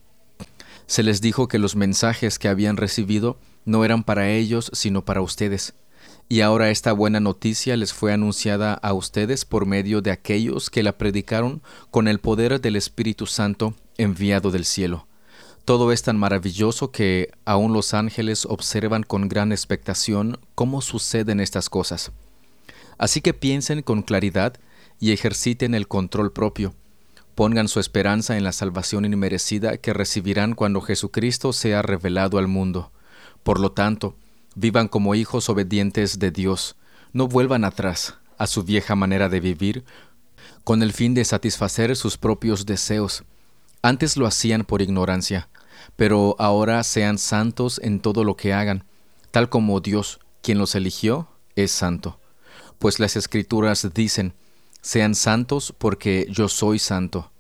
Se 0.86 1.04
les 1.04 1.20
dijo 1.20 1.50
que 1.50 1.60
los 1.60 1.76
mensajes 1.76 2.40
que 2.40 2.48
habían 2.48 2.78
recibido 2.78 3.38
no 3.66 3.84
eran 3.84 4.06
para 4.06 4.30
ellos, 4.30 4.72
sino 4.74 5.04
para 5.04 5.20
ustedes. 5.20 5.74
Y 6.30 6.40
ahora 6.40 6.70
esta 6.70 6.94
buena 6.94 7.20
noticia 7.20 7.76
les 7.76 7.92
fue 7.92 8.14
anunciada 8.14 8.76
a 8.76 8.94
ustedes 8.94 9.44
por 9.44 9.66
medio 9.66 10.02
de 10.02 10.12
aquellos 10.12 10.70
que 10.70 10.84
la 10.84 10.98
predicaron 10.98 11.62
con 11.90 12.08
el 12.08 12.20
poder 12.20 12.62
del 12.62 12.78
Espíritu 12.78 13.28
Santo 13.28 13.74
enviado 13.98 14.52
del 14.52 14.64
cielo. 14.64 15.06
Todo 15.66 15.92
es 15.92 16.02
tan 16.02 16.18
maravilloso 16.18 16.92
que 16.92 17.32
aún 17.46 17.72
los 17.72 17.94
ángeles 17.94 18.46
observan 18.46 19.04
con 19.04 19.30
gran 19.30 19.52
expectación 19.52 20.40
cómo 20.56 20.82
suceden 20.82 21.40
estas 21.40 21.70
cosas. 21.70 22.12
Así 22.98 23.22
que 23.22 23.34
piensen 23.34 23.82
con 23.84 24.02
claridad 24.02 24.56
y 25.00 25.12
ejerciten 25.12 25.76
el 25.76 25.88
control 25.88 26.32
propio. 26.32 26.74
Pongan 27.36 27.68
su 27.68 27.80
esperanza 27.80 28.38
en 28.38 28.44
la 28.44 28.52
salvación 28.52 29.06
inmerecida 29.06 29.78
que 29.78 29.94
recibirán 29.94 30.54
cuando 30.54 30.82
Jesucristo 30.82 31.54
sea 31.54 31.82
revelado 31.82 32.38
al 32.38 32.48
mundo. 32.48 32.92
Por 33.44 33.60
lo 33.60 33.72
tanto, 33.72 34.16
vivan 34.56 34.88
como 34.88 35.16
hijos 35.16 35.50
obedientes 35.50 36.20
de 36.20 36.32
Dios. 36.32 36.76
No 37.14 37.28
vuelvan 37.28 37.64
atrás 37.64 38.16
a 38.38 38.48
su 38.48 38.64
vieja 38.64 38.96
manera 38.96 39.30
de 39.30 39.40
vivir 39.40 39.84
con 40.64 40.84
el 40.84 40.94
fin 40.94 41.14
de 41.14 41.26
satisfacer 41.26 41.96
sus 41.96 42.18
propios 42.18 42.66
deseos. 42.66 43.24
Antes 43.82 44.18
lo 44.18 44.28
hacían 44.28 44.64
por 44.64 44.82
ignorancia, 44.82 45.50
pero 45.96 46.36
ahora 46.40 46.84
sean 46.84 47.18
santos 47.18 47.80
en 47.84 48.00
todo 48.00 48.24
lo 48.24 48.36
que 48.36 48.54
hagan, 48.54 48.84
tal 49.32 49.50
como 49.50 49.80
Dios, 49.80 50.20
quien 50.42 50.58
los 50.58 50.76
eligió, 50.76 51.28
es 51.56 51.72
santo. 51.72 52.20
Pues 52.80 53.00
las 53.00 53.16
escrituras 53.16 53.88
dicen, 53.94 54.34
sean 54.82 55.16
santos 55.16 55.74
porque 55.78 56.28
yo 56.32 56.50
soy 56.50 56.80
santo. 56.80 57.32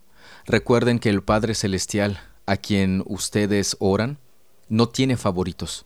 Recuerden 0.45 0.99
que 0.99 1.09
el 1.09 1.23
Padre 1.23 1.55
Celestial, 1.55 2.19
a 2.45 2.57
quien 2.57 3.03
ustedes 3.07 3.77
oran, 3.79 4.19
no 4.69 4.89
tiene 4.89 5.17
favoritos. 5.17 5.85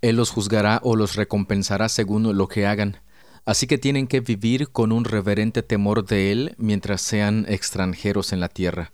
Él 0.00 0.16
los 0.16 0.30
juzgará 0.30 0.80
o 0.82 0.96
los 0.96 1.16
recompensará 1.16 1.88
según 1.88 2.36
lo 2.36 2.48
que 2.48 2.66
hagan. 2.66 2.98
Así 3.44 3.66
que 3.66 3.78
tienen 3.78 4.06
que 4.06 4.20
vivir 4.20 4.70
con 4.70 4.92
un 4.92 5.04
reverente 5.04 5.62
temor 5.62 6.06
de 6.06 6.32
Él 6.32 6.54
mientras 6.58 7.02
sean 7.02 7.44
extranjeros 7.48 8.32
en 8.32 8.40
la 8.40 8.48
tierra 8.48 8.92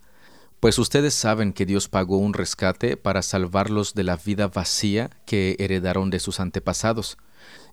pues 0.61 0.79
ustedes 0.79 1.15
saben 1.15 1.55
que 1.55 1.65
Dios 1.65 1.89
pagó 1.89 2.19
un 2.19 2.35
rescate 2.35 2.99
para 2.99 3.23
salvarlos 3.23 3.95
de 3.95 4.05
la 4.05 4.17
vida 4.17 4.47
vacía 4.47 5.11
que 5.25 5.57
heredaron 5.59 6.11
de 6.11 6.21
sus 6.21 6.39
antepasados, 6.39 7.17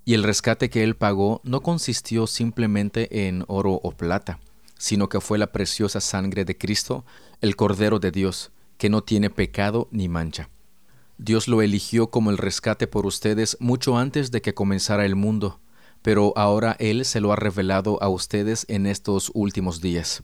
y 0.05 0.13
el 0.13 0.23
rescate 0.23 0.69
que 0.69 0.83
Él 0.83 0.95
pagó 0.95 1.41
no 1.43 1.61
consistió 1.61 2.27
simplemente 2.27 3.27
en 3.27 3.43
oro 3.47 3.73
o 3.83 3.91
plata, 3.91 4.39
sino 4.77 5.09
que 5.09 5.19
fue 5.19 5.37
la 5.37 5.51
preciosa 5.51 5.99
sangre 5.99 6.45
de 6.45 6.57
Cristo, 6.57 7.03
el 7.41 7.57
Cordero 7.57 7.99
de 7.99 8.11
Dios, 8.11 8.51
que 8.77 8.89
no 8.89 9.03
tiene 9.03 9.29
pecado 9.29 9.89
ni 9.91 10.07
mancha. 10.07 10.49
Dios 11.17 11.49
lo 11.49 11.61
eligió 11.61 12.09
como 12.09 12.29
el 12.29 12.37
rescate 12.37 12.87
por 12.87 13.05
ustedes 13.05 13.57
mucho 13.59 13.97
antes 13.97 14.31
de 14.31 14.41
que 14.41 14.53
comenzara 14.53 15.05
el 15.05 15.15
mundo, 15.15 15.59
pero 16.01 16.31
ahora 16.37 16.77
Él 16.79 17.03
se 17.03 17.19
lo 17.19 17.33
ha 17.33 17.35
revelado 17.35 18.01
a 18.01 18.07
ustedes 18.07 18.65
en 18.69 18.85
estos 18.85 19.29
últimos 19.33 19.81
días 19.81 20.23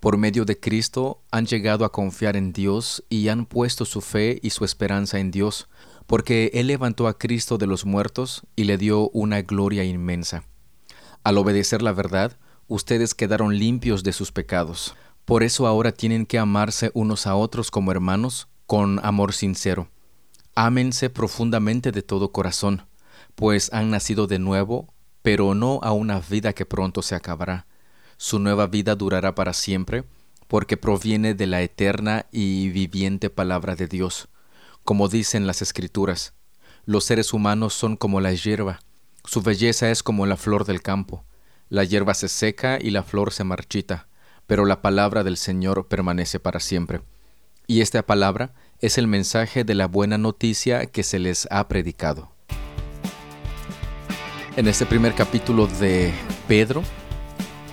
por 0.00 0.16
medio 0.16 0.44
de 0.44 0.58
Cristo 0.58 1.22
han 1.30 1.46
llegado 1.46 1.84
a 1.84 1.92
confiar 1.92 2.36
en 2.36 2.52
Dios 2.52 3.04
y 3.08 3.28
han 3.28 3.46
puesto 3.46 3.84
su 3.84 4.00
fe 4.00 4.38
y 4.42 4.50
su 4.50 4.64
esperanza 4.64 5.18
en 5.18 5.30
Dios, 5.30 5.68
porque 6.06 6.50
Él 6.54 6.68
levantó 6.68 7.08
a 7.08 7.18
Cristo 7.18 7.58
de 7.58 7.66
los 7.66 7.84
muertos 7.84 8.42
y 8.54 8.64
le 8.64 8.78
dio 8.78 9.10
una 9.10 9.42
gloria 9.42 9.84
inmensa. 9.84 10.44
Al 11.24 11.36
obedecer 11.38 11.82
la 11.82 11.92
verdad, 11.92 12.38
ustedes 12.68 13.14
quedaron 13.14 13.58
limpios 13.58 14.04
de 14.04 14.12
sus 14.12 14.30
pecados. 14.30 14.94
Por 15.24 15.42
eso 15.42 15.66
ahora 15.66 15.92
tienen 15.92 16.26
que 16.26 16.38
amarse 16.38 16.90
unos 16.94 17.26
a 17.26 17.34
otros 17.34 17.70
como 17.70 17.90
hermanos, 17.90 18.48
con 18.66 19.04
amor 19.04 19.32
sincero. 19.32 19.88
Ámense 20.54 21.10
profundamente 21.10 21.92
de 21.92 22.02
todo 22.02 22.32
corazón, 22.32 22.86
pues 23.34 23.72
han 23.72 23.90
nacido 23.90 24.26
de 24.26 24.38
nuevo, 24.38 24.92
pero 25.22 25.54
no 25.54 25.80
a 25.82 25.92
una 25.92 26.20
vida 26.20 26.52
que 26.52 26.66
pronto 26.66 27.02
se 27.02 27.14
acabará 27.14 27.66
su 28.18 28.38
nueva 28.38 28.66
vida 28.66 28.94
durará 28.94 29.34
para 29.34 29.54
siempre, 29.54 30.04
porque 30.46 30.76
proviene 30.76 31.32
de 31.32 31.46
la 31.46 31.62
eterna 31.62 32.26
y 32.30 32.68
viviente 32.68 33.30
palabra 33.30 33.74
de 33.74 33.86
Dios. 33.86 34.28
Como 34.84 35.08
dicen 35.08 35.46
las 35.46 35.62
Escrituras, 35.62 36.34
los 36.84 37.04
seres 37.04 37.32
humanos 37.32 37.72
son 37.72 37.96
como 37.96 38.20
la 38.20 38.32
hierba, 38.34 38.80
su 39.28 39.42
belleza 39.42 39.90
es 39.90 40.02
como 40.02 40.24
la 40.24 40.38
flor 40.38 40.64
del 40.64 40.80
campo. 40.80 41.22
La 41.68 41.84
hierba 41.84 42.14
se 42.14 42.28
seca 42.28 42.78
y 42.80 42.88
la 42.88 43.02
flor 43.02 43.30
se 43.30 43.44
marchita, 43.44 44.08
pero 44.46 44.64
la 44.64 44.80
palabra 44.80 45.22
del 45.22 45.36
Señor 45.36 45.86
permanece 45.86 46.40
para 46.40 46.60
siempre. 46.60 47.02
Y 47.66 47.82
esta 47.82 48.02
palabra 48.06 48.54
es 48.80 48.96
el 48.96 49.06
mensaje 49.06 49.64
de 49.64 49.74
la 49.74 49.86
buena 49.86 50.16
noticia 50.16 50.86
que 50.86 51.02
se 51.02 51.18
les 51.18 51.46
ha 51.50 51.68
predicado. 51.68 52.32
En 54.56 54.66
este 54.66 54.86
primer 54.86 55.14
capítulo 55.14 55.66
de 55.66 56.10
Pedro, 56.48 56.82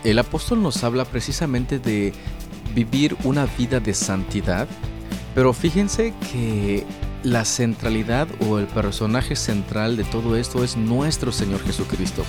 el 0.06 0.20
apóstol 0.20 0.62
nos 0.62 0.84
habla 0.84 1.04
precisamente 1.04 1.80
de 1.80 2.14
vivir 2.74 3.18
una 3.24 3.46
vida 3.46 3.80
de 3.80 3.94
santidad, 3.94 4.68
pero 5.34 5.52
fíjense 5.52 6.14
que 6.32 6.86
la 7.24 7.44
centralidad 7.44 8.28
o 8.48 8.60
el 8.60 8.68
personaje 8.68 9.36
central 9.36 9.98
de 9.98 10.04
todo 10.04 10.38
esto 10.38 10.64
es 10.64 10.78
nuestro 10.78 11.32
Señor 11.32 11.64
Jesucristo, 11.66 12.24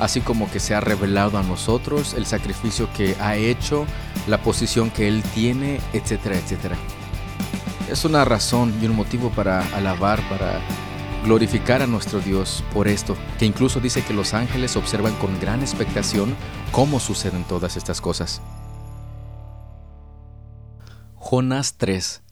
así 0.00 0.20
como 0.20 0.50
que 0.50 0.60
se 0.60 0.74
ha 0.74 0.80
revelado 0.80 1.38
a 1.38 1.42
nosotros 1.42 2.12
el 2.12 2.26
sacrificio 2.26 2.90
que 2.92 3.16
ha 3.20 3.36
hecho, 3.36 3.86
la 4.26 4.42
posición 4.42 4.90
que 4.90 5.08
Él 5.08 5.22
tiene, 5.34 5.80
etcétera, 5.94 6.36
etcétera. 6.36 6.76
Es 7.90 8.04
una 8.04 8.26
razón 8.26 8.74
y 8.82 8.86
un 8.86 8.94
motivo 8.94 9.30
para 9.30 9.60
alabar, 9.74 10.20
para 10.28 10.60
glorificar 11.28 11.82
a 11.82 11.86
nuestro 11.86 12.20
Dios 12.20 12.64
por 12.72 12.88
esto, 12.88 13.14
que 13.38 13.44
incluso 13.44 13.80
dice 13.80 14.02
que 14.02 14.14
los 14.14 14.32
ángeles 14.32 14.76
observan 14.76 15.14
con 15.16 15.38
gran 15.38 15.60
expectación 15.60 16.34
cómo 16.72 17.00
suceden 17.00 17.44
todas 17.44 17.76
estas 17.76 18.00
cosas. 18.00 18.40
Jonás 21.16 21.76
3 21.76 22.22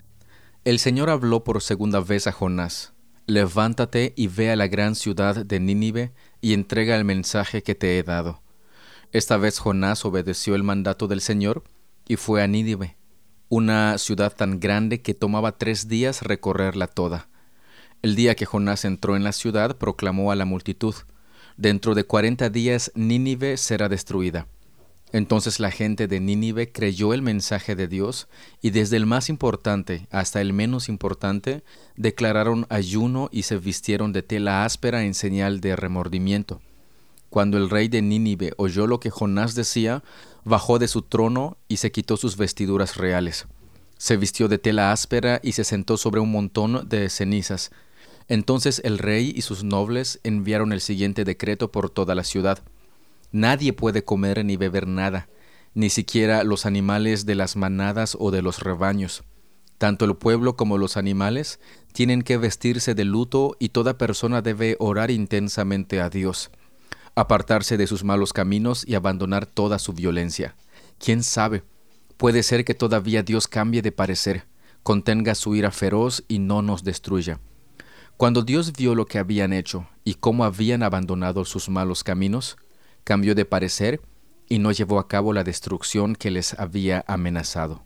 El 0.65 0.79
Señor 0.79 1.11
habló 1.11 1.45
por 1.45 1.61
segunda 1.61 2.01
vez 2.01 2.27
a 2.27 2.33
Jonás, 2.33 2.95
levántate 3.27 4.15
y 4.17 4.29
ve 4.29 4.51
a 4.51 4.57
la 4.57 4.67
gran 4.67 4.95
ciudad 4.95 5.45
de 5.45 5.61
Nínive 5.61 6.15
y 6.41 6.55
entrega 6.55 6.97
el 6.97 7.05
mensaje 7.05 7.63
que 7.63 7.75
te 7.75 7.99
he 7.99 8.03
dado. 8.03 8.41
Esta 9.13 9.37
vez 9.37 9.59
Jonás 9.59 10.07
obedeció 10.07 10.55
el 10.55 10.63
mandato 10.63 11.07
del 11.07 11.21
Señor 11.21 11.65
y 12.09 12.17
fue 12.17 12.43
a 12.43 12.47
Nínive, 12.47 12.97
una 13.51 13.99
ciudad 13.99 14.35
tan 14.35 14.59
grande 14.59 15.03
que 15.03 15.13
tomaba 15.13 15.59
tres 15.59 15.87
días 15.87 16.23
recorrerla 16.23 16.87
toda. 16.87 17.29
El 18.03 18.15
día 18.17 18.35
que 18.35 18.47
Jonás 18.47 18.85
entró 18.85 19.17
en 19.17 19.25
la 19.25 19.33
ciudad, 19.33 19.77
proclamó 19.77 20.31
a 20.31 20.37
la 20.37 20.45
multitud, 20.45 20.95
Dentro 21.57 21.95
de 21.95 22.05
cuarenta 22.05 22.51
días 22.51 22.93
Nínive 22.95 23.57
será 23.57 23.89
destruida. 23.89 24.47
Entonces 25.13 25.59
la 25.59 25.71
gente 25.71 26.07
de 26.07 26.21
Nínive 26.21 26.71
creyó 26.71 27.15
el 27.15 27.23
mensaje 27.23 27.75
de 27.75 27.89
Dios 27.89 28.29
y 28.61 28.71
desde 28.71 28.99
el 28.99 29.07
más 29.07 29.31
importante 29.31 30.07
hasta 30.11 30.43
el 30.43 30.53
menos 30.53 30.91
importante 30.91 31.63
declararon 31.97 32.67
ayuno 32.69 33.31
y 33.33 33.45
se 33.45 33.57
vistieron 33.57 34.13
de 34.13 34.23
tela 34.23 34.67
áspera 34.67 35.05
en 35.05 35.15
señal 35.15 35.63
de 35.63 35.77
remordimiento. 35.77 36.61
Cuando 37.31 37.57
el 37.57 37.71
rey 37.71 37.89
de 37.89 38.03
Nínive 38.03 38.53
oyó 38.59 38.87
lo 38.87 39.01
que 39.01 39.11
Jonás 39.11 39.55
decía, 39.55 40.03
bajó 40.45 40.79
de 40.79 40.89
su 40.89 41.03
trono 41.03 41.57
y 41.69 41.79
se 41.79 41.91
quitó 41.91 42.19
sus 42.19 42.37
vestiduras 42.37 42.97
reales. 42.97 43.47
Se 43.97 44.19
vistió 44.19 44.49
de 44.49 44.59
tela 44.59 44.93
áspera 44.93 45.41
y 45.43 45.53
se 45.53 45.65
sentó 45.65 45.97
sobre 45.97 46.21
un 46.21 46.31
montón 46.31 46.87
de 46.87 47.09
cenizas 47.09 47.71
entonces 48.29 48.81
el 48.85 48.99
rey 48.99 49.33
y 49.35 49.43
sus 49.43 49.65
nobles 49.65 50.21
enviaron 50.25 50.73
el 50.73 50.81
siguiente 50.81 51.25
decreto 51.25 51.71
por 51.71 51.91
toda 51.91 52.15
la 52.15 52.25
ciudad. 52.25 52.59
Nadie 53.33 53.73
puede 53.73 54.05
comer 54.05 54.45
ni 54.45 54.57
beber 54.57 54.87
nada, 54.87 55.29
ni 55.75 55.91
siquiera 55.91 56.43
los 56.43 56.67
animales 56.67 57.27
de 57.27 57.35
las 57.35 57.57
manadas 57.57 58.17
o 58.19 58.31
de 58.31 58.43
los 58.43 58.61
rebaños. 58.61 59.25
Tanto 59.79 60.07
el 60.07 60.17
pueblo 60.17 60.57
como 60.57 60.79
los 60.79 60.97
animales 60.97 61.61
tienen 61.93 62.23
que 62.23 62.39
vestirse 62.39 62.95
de 62.95 63.05
luto 63.05 63.57
y 63.59 63.69
toda 63.69 63.99
persona 63.99 64.41
debe 64.43 64.77
orar 64.79 65.11
intensamente 65.11 66.01
a 66.01 66.09
Dios. 66.09 66.51
apartarse 67.17 67.79
de 67.79 67.87
sus 67.87 68.05
malos 68.05 68.35
caminos 68.35 68.85
y 68.87 68.95
abandonar 68.95 69.47
toda 69.47 69.79
su 69.79 69.95
violencia. 69.95 70.55
¿Quién 70.99 71.23
sabe? 71.23 71.65
Puede 72.19 72.43
ser 72.43 72.65
que 72.65 72.75
todavía 72.75 73.23
Dios 73.23 73.49
cambie 73.49 73.81
de 73.83 73.91
parecer, 73.91 74.45
contenga 74.83 75.35
su 75.35 75.55
ira 75.55 75.71
feroz 75.71 76.25
y 76.29 76.39
no 76.39 76.61
nos 76.61 76.85
destruya. 76.85 77.41
Cuando 78.17 78.41
Dios 78.41 78.73
vio 78.73 78.95
lo 78.95 79.05
que 79.05 79.19
habían 79.19 79.53
hecho 79.53 79.87
y 80.03 80.15
cómo 80.15 80.47
habían 80.47 80.83
abandonado 80.83 81.45
sus 81.45 81.69
malos 81.69 82.03
caminos, 82.03 82.57
cambió 83.05 83.35
de 83.35 83.45
parecer 83.45 84.01
y 84.49 84.59
no 84.59 84.73
llevó 84.73 84.99
a 84.99 85.07
cabo 85.07 85.35
la 85.35 85.45
destrucción 85.45 86.17
que 86.17 86.31
les 86.31 86.55
había 86.59 87.05
amenazado. 87.09 87.83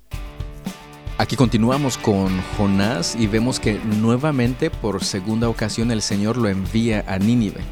Aquí 1.19 1.35
continuamos 1.35 1.99
con 1.99 2.41
Jonás 2.57 3.17
y 3.17 3.27
vemos 3.27 3.59
que 3.59 3.81
nuevamente 3.81 4.71
por 4.71 5.03
segunda 5.03 5.49
ocasión 5.49 5.91
el 5.91 6.01
Señor 6.01 6.37
lo 6.37 6.49
envía 6.49 7.05
a 7.09 7.19
Nínive. 7.19 7.63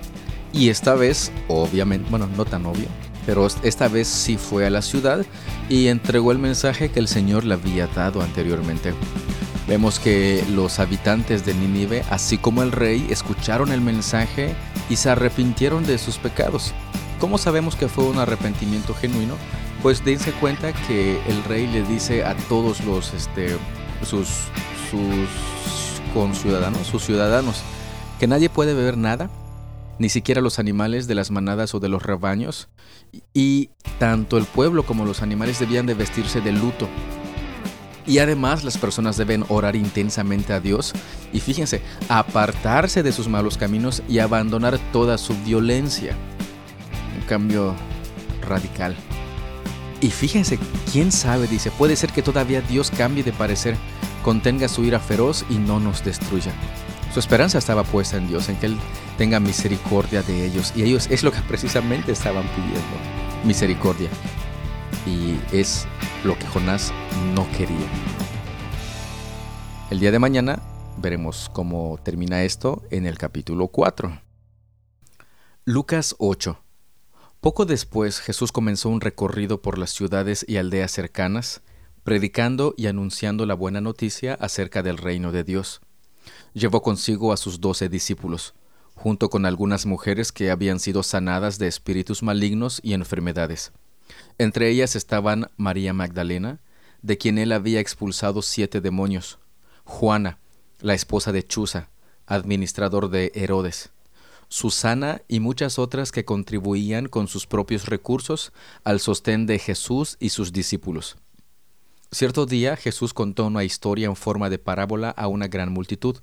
Y 0.52 0.70
esta 0.70 0.96
vez, 0.96 1.30
obviamente, 1.46 2.10
bueno, 2.10 2.28
no 2.36 2.44
tan 2.44 2.66
obvio, 2.66 2.88
pero 3.28 3.46
esta 3.62 3.88
vez 3.88 4.08
sí 4.08 4.38
fue 4.38 4.64
a 4.64 4.70
la 4.70 4.80
ciudad 4.80 5.26
y 5.68 5.88
entregó 5.88 6.32
el 6.32 6.38
mensaje 6.38 6.90
que 6.90 6.98
el 6.98 7.08
Señor 7.08 7.44
le 7.44 7.52
había 7.52 7.86
dado 7.86 8.22
anteriormente. 8.22 8.94
Vemos 9.68 9.98
que 9.98 10.42
los 10.54 10.78
habitantes 10.78 11.44
de 11.44 11.52
Nínive, 11.52 12.04
así 12.08 12.38
como 12.38 12.62
el 12.62 12.72
rey, 12.72 13.06
escucharon 13.10 13.70
el 13.70 13.82
mensaje 13.82 14.54
y 14.88 14.96
se 14.96 15.10
arrepintieron 15.10 15.84
de 15.84 15.98
sus 15.98 16.16
pecados. 16.16 16.72
¿Cómo 17.20 17.36
sabemos 17.36 17.76
que 17.76 17.88
fue 17.88 18.04
un 18.04 18.18
arrepentimiento 18.18 18.94
genuino? 18.94 19.34
Pues 19.82 20.02
dense 20.02 20.32
cuenta 20.32 20.72
que 20.86 21.20
el 21.28 21.44
rey 21.44 21.66
le 21.66 21.82
dice 21.82 22.24
a 22.24 22.34
todos 22.48 22.82
los 22.86 23.12
este, 23.12 23.58
sus, 24.06 24.26
sus 24.90 26.00
conciudadanos, 26.14 26.86
sus 26.86 27.04
ciudadanos, 27.04 27.60
que 28.18 28.26
nadie 28.26 28.48
puede 28.48 28.72
beber 28.72 28.96
nada, 28.96 29.28
ni 29.98 30.08
siquiera 30.08 30.40
los 30.40 30.58
animales 30.58 31.06
de 31.06 31.14
las 31.14 31.30
manadas 31.30 31.74
o 31.74 31.80
de 31.80 31.88
los 31.88 32.02
rebaños, 32.02 32.68
y 33.34 33.70
tanto 33.98 34.38
el 34.38 34.44
pueblo 34.44 34.84
como 34.84 35.04
los 35.04 35.22
animales 35.22 35.58
debían 35.58 35.86
de 35.86 35.94
vestirse 35.94 36.40
de 36.40 36.52
luto. 36.52 36.88
Y 38.06 38.20
además 38.20 38.64
las 38.64 38.78
personas 38.78 39.18
deben 39.18 39.44
orar 39.48 39.76
intensamente 39.76 40.54
a 40.54 40.60
Dios 40.60 40.94
y 41.30 41.40
fíjense, 41.40 41.82
apartarse 42.08 43.02
de 43.02 43.12
sus 43.12 43.28
malos 43.28 43.58
caminos 43.58 44.02
y 44.08 44.20
abandonar 44.20 44.78
toda 44.92 45.18
su 45.18 45.34
violencia 45.44 46.16
cambio 47.28 47.74
radical. 48.48 48.96
Y 50.00 50.10
fíjense, 50.10 50.58
quién 50.90 51.12
sabe, 51.12 51.46
dice, 51.46 51.70
puede 51.70 51.94
ser 51.94 52.10
que 52.10 52.22
todavía 52.22 52.60
Dios 52.62 52.90
cambie 52.90 53.22
de 53.22 53.32
parecer, 53.32 53.76
contenga 54.24 54.68
su 54.68 54.84
ira 54.84 54.98
feroz 54.98 55.44
y 55.50 55.58
no 55.58 55.78
nos 55.78 56.04
destruya. 56.04 56.52
Su 57.12 57.20
esperanza 57.20 57.58
estaba 57.58 57.84
puesta 57.84 58.16
en 58.18 58.28
Dios, 58.28 58.48
en 58.48 58.56
que 58.56 58.66
Él 58.66 58.78
tenga 59.16 59.40
misericordia 59.40 60.22
de 60.22 60.44
ellos. 60.44 60.72
Y 60.76 60.82
ellos 60.82 61.08
es 61.10 61.22
lo 61.22 61.32
que 61.32 61.40
precisamente 61.40 62.12
estaban 62.12 62.46
pidiendo, 62.48 63.44
misericordia. 63.44 64.10
Y 65.06 65.38
es 65.56 65.86
lo 66.22 66.38
que 66.38 66.46
Jonás 66.46 66.92
no 67.34 67.50
quería. 67.52 67.86
El 69.90 70.00
día 70.00 70.12
de 70.12 70.18
mañana 70.18 70.60
veremos 70.98 71.50
cómo 71.52 71.98
termina 72.02 72.42
esto 72.42 72.82
en 72.90 73.06
el 73.06 73.16
capítulo 73.16 73.68
4. 73.68 74.20
Lucas 75.64 76.14
8. 76.18 76.62
Poco 77.40 77.64
después 77.64 78.20
Jesús 78.20 78.52
comenzó 78.52 78.90
un 78.90 79.00
recorrido 79.00 79.62
por 79.62 79.78
las 79.78 79.90
ciudades 79.90 80.44
y 80.46 80.58
aldeas 80.58 80.90
cercanas, 80.90 81.62
predicando 82.02 82.74
y 82.76 82.86
anunciando 82.86 83.46
la 83.46 83.54
buena 83.54 83.80
noticia 83.80 84.34
acerca 84.34 84.82
del 84.82 84.98
reino 84.98 85.32
de 85.32 85.44
Dios. 85.44 85.80
Llevó 86.54 86.82
consigo 86.82 87.32
a 87.32 87.36
sus 87.36 87.60
doce 87.60 87.88
discípulos, 87.88 88.54
junto 88.94 89.30
con 89.30 89.46
algunas 89.46 89.86
mujeres 89.86 90.32
que 90.32 90.50
habían 90.50 90.80
sido 90.80 91.02
sanadas 91.02 91.58
de 91.58 91.68
espíritus 91.68 92.22
malignos 92.22 92.80
y 92.82 92.94
enfermedades. 92.94 93.72
Entre 94.38 94.70
ellas 94.70 94.96
estaban 94.96 95.50
María 95.56 95.92
Magdalena, 95.92 96.60
de 97.02 97.18
quien 97.18 97.38
él 97.38 97.52
había 97.52 97.80
expulsado 97.80 98.42
siete 98.42 98.80
demonios, 98.80 99.38
Juana, 99.84 100.38
la 100.80 100.94
esposa 100.94 101.32
de 101.32 101.46
Chuza, 101.46 101.88
administrador 102.26 103.10
de 103.10 103.32
Herodes, 103.34 103.90
Susana 104.48 105.22
y 105.28 105.40
muchas 105.40 105.78
otras 105.78 106.10
que 106.10 106.24
contribuían 106.24 107.06
con 107.06 107.28
sus 107.28 107.46
propios 107.46 107.86
recursos 107.86 108.52
al 108.82 108.98
sostén 108.98 109.46
de 109.46 109.58
Jesús 109.58 110.16
y 110.20 110.30
sus 110.30 110.52
discípulos. 110.52 111.16
Cierto 112.10 112.46
día 112.46 112.76
Jesús 112.76 113.12
contó 113.12 113.46
una 113.46 113.64
historia 113.64 114.06
en 114.06 114.16
forma 114.16 114.48
de 114.48 114.58
parábola 114.58 115.10
a 115.10 115.28
una 115.28 115.46
gran 115.46 115.70
multitud, 115.70 116.16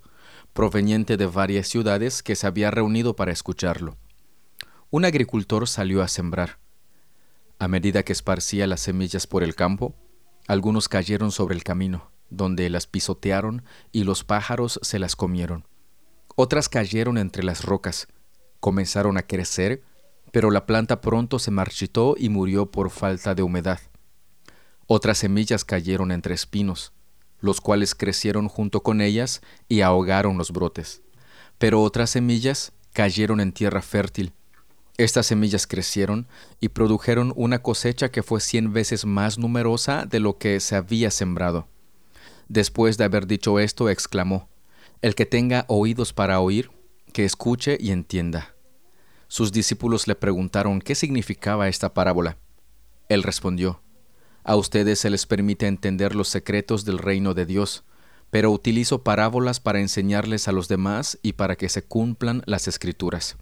proveniente 0.52 1.16
de 1.16 1.28
varias 1.28 1.68
ciudades 1.68 2.24
que 2.24 2.36
se 2.36 2.48
había 2.48 2.72
reunido 2.72 3.16
para 3.16 3.32
escucharlo. 3.32 3.96
Un 4.90 5.06
agricultor 5.06 5.68
salió 5.68 6.02
a 6.02 6.08
sembrar. 6.08 6.58
A 7.60 7.68
medida 7.68 8.02
que 8.02 8.14
esparcía 8.14 8.66
las 8.66 8.82
semillas 8.82 9.28
por 9.28 9.44
el 9.44 9.54
campo, 9.54 9.94
algunos 10.48 10.90
cayeron 10.90 11.32
sobre 11.32 11.56
el 11.56 11.64
camino, 11.64 12.10
donde 12.32 12.68
las 12.72 12.88
pisotearon 12.88 13.64
y 13.92 14.06
los 14.06 14.24
pájaros 14.24 14.80
se 14.82 14.98
las 14.98 15.16
comieron. 15.16 15.68
Otras 16.36 16.68
cayeron 16.68 17.20
entre 17.20 17.44
las 17.44 17.64
rocas, 17.64 18.08
comenzaron 18.60 19.18
a 19.18 19.24
crecer, 19.24 19.84
pero 20.32 20.50
la 20.50 20.66
planta 20.66 21.00
pronto 21.00 21.38
se 21.38 21.52
marchitó 21.52 22.16
y 22.18 22.30
murió 22.30 22.72
por 22.72 22.90
falta 22.90 23.36
de 23.36 23.44
humedad. 23.44 23.80
Otras 24.88 25.18
semillas 25.18 25.66
cayeron 25.66 26.12
entre 26.12 26.36
espinos, 26.36 26.94
los 27.40 27.60
cuales 27.60 27.96
crecieron 27.96 28.48
junto 28.48 28.84
con 28.84 29.02
ellas 29.02 29.42
y 29.68 29.82
ahogaron 29.82 30.38
los 30.38 30.52
brotes. 30.52 31.02
Pero 31.58 31.82
otras 31.82 32.12
semillas 32.12 32.72
cayeron 32.94 33.40
en 33.40 33.52
tierra 33.52 33.82
fértil. 33.82 34.34
Estas 34.98 35.26
semillas 35.26 35.68
crecieron 35.68 36.28
y 36.60 36.70
produjeron 36.70 37.34
una 37.36 37.62
cosecha 37.62 38.10
que 38.10 38.24
fue 38.24 38.40
cien 38.40 38.74
veces 38.74 39.06
más 39.06 39.38
numerosa 39.38 40.06
de 40.06 40.20
lo 40.20 40.38
que 40.38 40.60
se 40.60 40.76
había 40.76 41.12
sembrado. 41.12 41.68
Después 42.48 42.98
de 42.98 43.04
haber 43.04 43.26
dicho 43.28 43.60
esto, 43.60 43.90
exclamó, 43.90 44.48
El 45.02 45.16
que 45.16 45.26
tenga 45.26 45.66
oídos 45.68 46.14
para 46.14 46.40
oír, 46.40 46.72
que 47.12 47.26
escuche 47.26 47.78
y 47.80 47.92
entienda. 47.92 48.56
Sus 49.28 49.52
discípulos 49.52 50.08
le 50.08 50.16
preguntaron 50.16 50.80
qué 50.80 50.96
significaba 50.96 51.68
esta 51.68 51.94
parábola. 51.94 52.38
Él 53.10 53.24
respondió, 53.24 53.82
A 54.46 54.56
ustedes 54.56 55.00
se 55.00 55.10
les 55.10 55.26
permite 55.26 55.66
entender 55.66 56.14
los 56.14 56.28
secretos 56.28 56.86
del 56.86 57.00
reino 57.00 57.34
de 57.34 57.48
Dios, 57.48 57.84
pero 58.30 58.52
utilizo 58.52 59.04
parábolas 59.04 59.60
para 59.60 59.80
enseñarles 59.80 60.48
a 60.48 60.52
los 60.52 60.68
demás 60.68 61.18
y 61.24 61.34
para 61.34 61.56
que 61.56 61.68
se 61.68 61.84
cumplan 61.84 62.44
las 62.46 62.68
escrituras. 62.68 63.38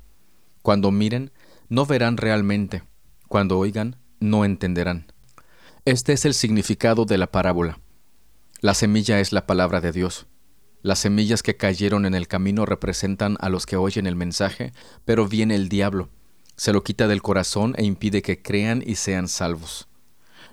Cuando 0.61 0.91
miren, 0.91 1.31
no 1.67 1.85
verán 1.85 2.15
realmente, 2.15 2.83
cuando 3.27 3.59
oigan, 3.59 3.97
no 4.21 4.45
entenderán. 4.45 5.11
Este 5.83 6.13
es 6.13 6.23
el 6.23 6.33
significado 6.33 7.03
de 7.03 7.17
la 7.17 7.27
parábola. 7.27 7.81
La 8.61 8.73
semilla 8.73 9.19
es 9.19 9.33
la 9.33 9.45
palabra 9.45 9.81
de 9.81 9.91
Dios. 9.91 10.25
Las 10.83 10.99
semillas 10.99 11.43
que 11.43 11.57
cayeron 11.57 12.05
en 12.05 12.15
el 12.15 12.29
camino 12.29 12.65
representan 12.65 13.35
a 13.41 13.49
los 13.49 13.65
que 13.65 13.75
oyen 13.75 14.07
el 14.07 14.15
mensaje, 14.15 14.71
pero 15.03 15.27
viene 15.27 15.55
el 15.55 15.67
diablo, 15.67 16.09
se 16.55 16.71
lo 16.71 16.81
quita 16.81 17.09
del 17.09 17.21
corazón 17.21 17.73
e 17.77 17.83
impide 17.83 18.21
que 18.21 18.41
crean 18.41 18.81
y 18.85 18.95
sean 18.95 19.27
salvos. 19.27 19.89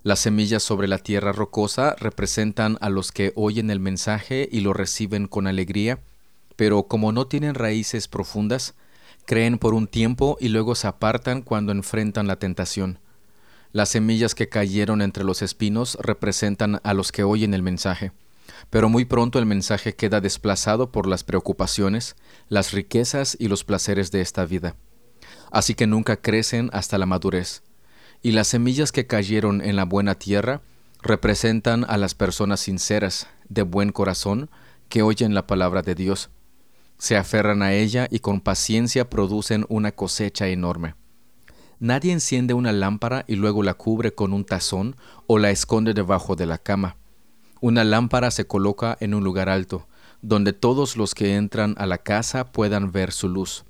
Las 0.02 0.20
semillas 0.20 0.62
sobre 0.62 0.88
la 0.88 0.98
tierra 0.98 1.32
rocosa 1.32 1.94
representan 1.98 2.78
a 2.80 2.88
los 2.88 3.12
que 3.12 3.32
oyen 3.36 3.70
el 3.70 3.80
mensaje 3.80 4.48
y 4.50 4.60
lo 4.60 4.72
reciben 4.72 5.26
con 5.26 5.46
alegría, 5.46 6.00
pero 6.56 6.84
como 6.84 7.12
no 7.12 7.26
tienen 7.26 7.54
raíces 7.54 8.08
profundas, 8.08 8.74
creen 9.26 9.58
por 9.58 9.74
un 9.74 9.86
tiempo 9.86 10.36
y 10.40 10.48
luego 10.48 10.74
se 10.74 10.88
apartan 10.88 11.42
cuando 11.42 11.72
enfrentan 11.72 12.26
la 12.26 12.36
tentación. 12.36 12.98
Las 13.72 13.90
semillas 13.90 14.34
que 14.34 14.48
cayeron 14.48 15.02
entre 15.02 15.24
los 15.24 15.42
espinos 15.42 15.98
representan 16.00 16.80
a 16.82 16.94
los 16.94 17.12
que 17.12 17.22
oyen 17.22 17.54
el 17.54 17.62
mensaje 17.62 18.12
pero 18.68 18.88
muy 18.88 19.04
pronto 19.04 19.38
el 19.38 19.46
mensaje 19.46 19.94
queda 19.94 20.20
desplazado 20.20 20.92
por 20.92 21.06
las 21.06 21.24
preocupaciones, 21.24 22.16
las 22.48 22.72
riquezas 22.72 23.36
y 23.38 23.48
los 23.48 23.64
placeres 23.64 24.10
de 24.10 24.20
esta 24.20 24.44
vida. 24.44 24.76
Así 25.50 25.74
que 25.74 25.86
nunca 25.86 26.16
crecen 26.16 26.70
hasta 26.72 26.98
la 26.98 27.06
madurez. 27.06 27.62
Y 28.22 28.32
las 28.32 28.48
semillas 28.48 28.92
que 28.92 29.06
cayeron 29.06 29.60
en 29.62 29.76
la 29.76 29.84
buena 29.84 30.14
tierra 30.14 30.60
representan 31.02 31.84
a 31.88 31.96
las 31.96 32.14
personas 32.14 32.60
sinceras, 32.60 33.28
de 33.48 33.62
buen 33.62 33.92
corazón, 33.92 34.50
que 34.88 35.02
oyen 35.02 35.34
la 35.34 35.46
palabra 35.46 35.82
de 35.82 35.94
Dios. 35.94 36.30
Se 36.98 37.16
aferran 37.16 37.62
a 37.62 37.72
ella 37.72 38.06
y 38.10 38.18
con 38.18 38.40
paciencia 38.40 39.08
producen 39.08 39.64
una 39.68 39.92
cosecha 39.92 40.48
enorme. 40.48 40.94
Nadie 41.78 42.12
enciende 42.12 42.52
una 42.52 42.72
lámpara 42.72 43.24
y 43.26 43.36
luego 43.36 43.62
la 43.62 43.74
cubre 43.74 44.12
con 44.12 44.34
un 44.34 44.44
tazón 44.44 44.96
o 45.26 45.38
la 45.38 45.50
esconde 45.50 45.94
debajo 45.94 46.36
de 46.36 46.46
la 46.46 46.58
cama 46.58 46.96
una 47.60 47.84
lámpara 47.84 48.30
se 48.30 48.46
coloca 48.46 48.96
en 49.00 49.14
un 49.14 49.22
lugar 49.22 49.48
alto, 49.48 49.86
donde 50.22 50.52
todos 50.52 50.96
los 50.96 51.14
que 51.14 51.36
entran 51.36 51.74
a 51.78 51.86
la 51.86 51.98
casa 51.98 52.52
puedan 52.52 52.90
ver 52.90 53.12
su 53.12 53.28
luz. 53.28 53.64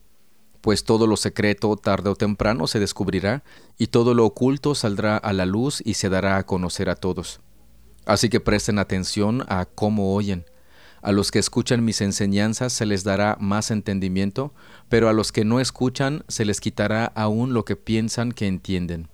Pues 0.61 0.85
todo 0.85 1.07
lo 1.07 1.17
secreto 1.17 1.75
tarde 1.77 2.11
o 2.11 2.17
temprano 2.17 2.67
se 2.67 2.81
descubrirá, 2.81 3.43
y 3.79 3.89
todo 3.89 4.15
lo 4.15 4.27
oculto 4.27 4.75
saldrá 4.75 5.17
a 5.17 5.33
la 5.33 5.47
luz 5.47 5.83
y 5.85 5.95
se 5.95 6.09
dará 6.09 6.37
a 6.37 6.45
conocer 6.45 6.91
a 6.91 6.97
todos. 6.97 7.41
Así 8.07 8.29
que 8.29 8.41
presten 8.41 8.79
atención 8.79 9.45
a 9.49 9.65
cómo 9.67 10.15
oyen. 10.15 10.45
A 11.03 11.13
los 11.13 11.31
que 11.31 11.39
escuchan 11.39 11.85
mis 11.85 12.03
enseñanzas 12.03 12.73
se 12.73 12.85
les 12.85 13.05
dará 13.05 13.37
más 13.41 13.71
entendimiento, 13.71 14.53
pero 14.89 15.09
a 15.09 15.15
los 15.15 15.33
que 15.33 15.45
no 15.45 15.61
escuchan 15.61 16.25
se 16.29 16.45
les 16.45 16.61
quitará 16.61 17.07
aún 17.07 17.55
lo 17.55 17.65
que 17.65 17.77
piensan 17.77 18.33
que 18.33 18.47
entienden. 18.47 19.09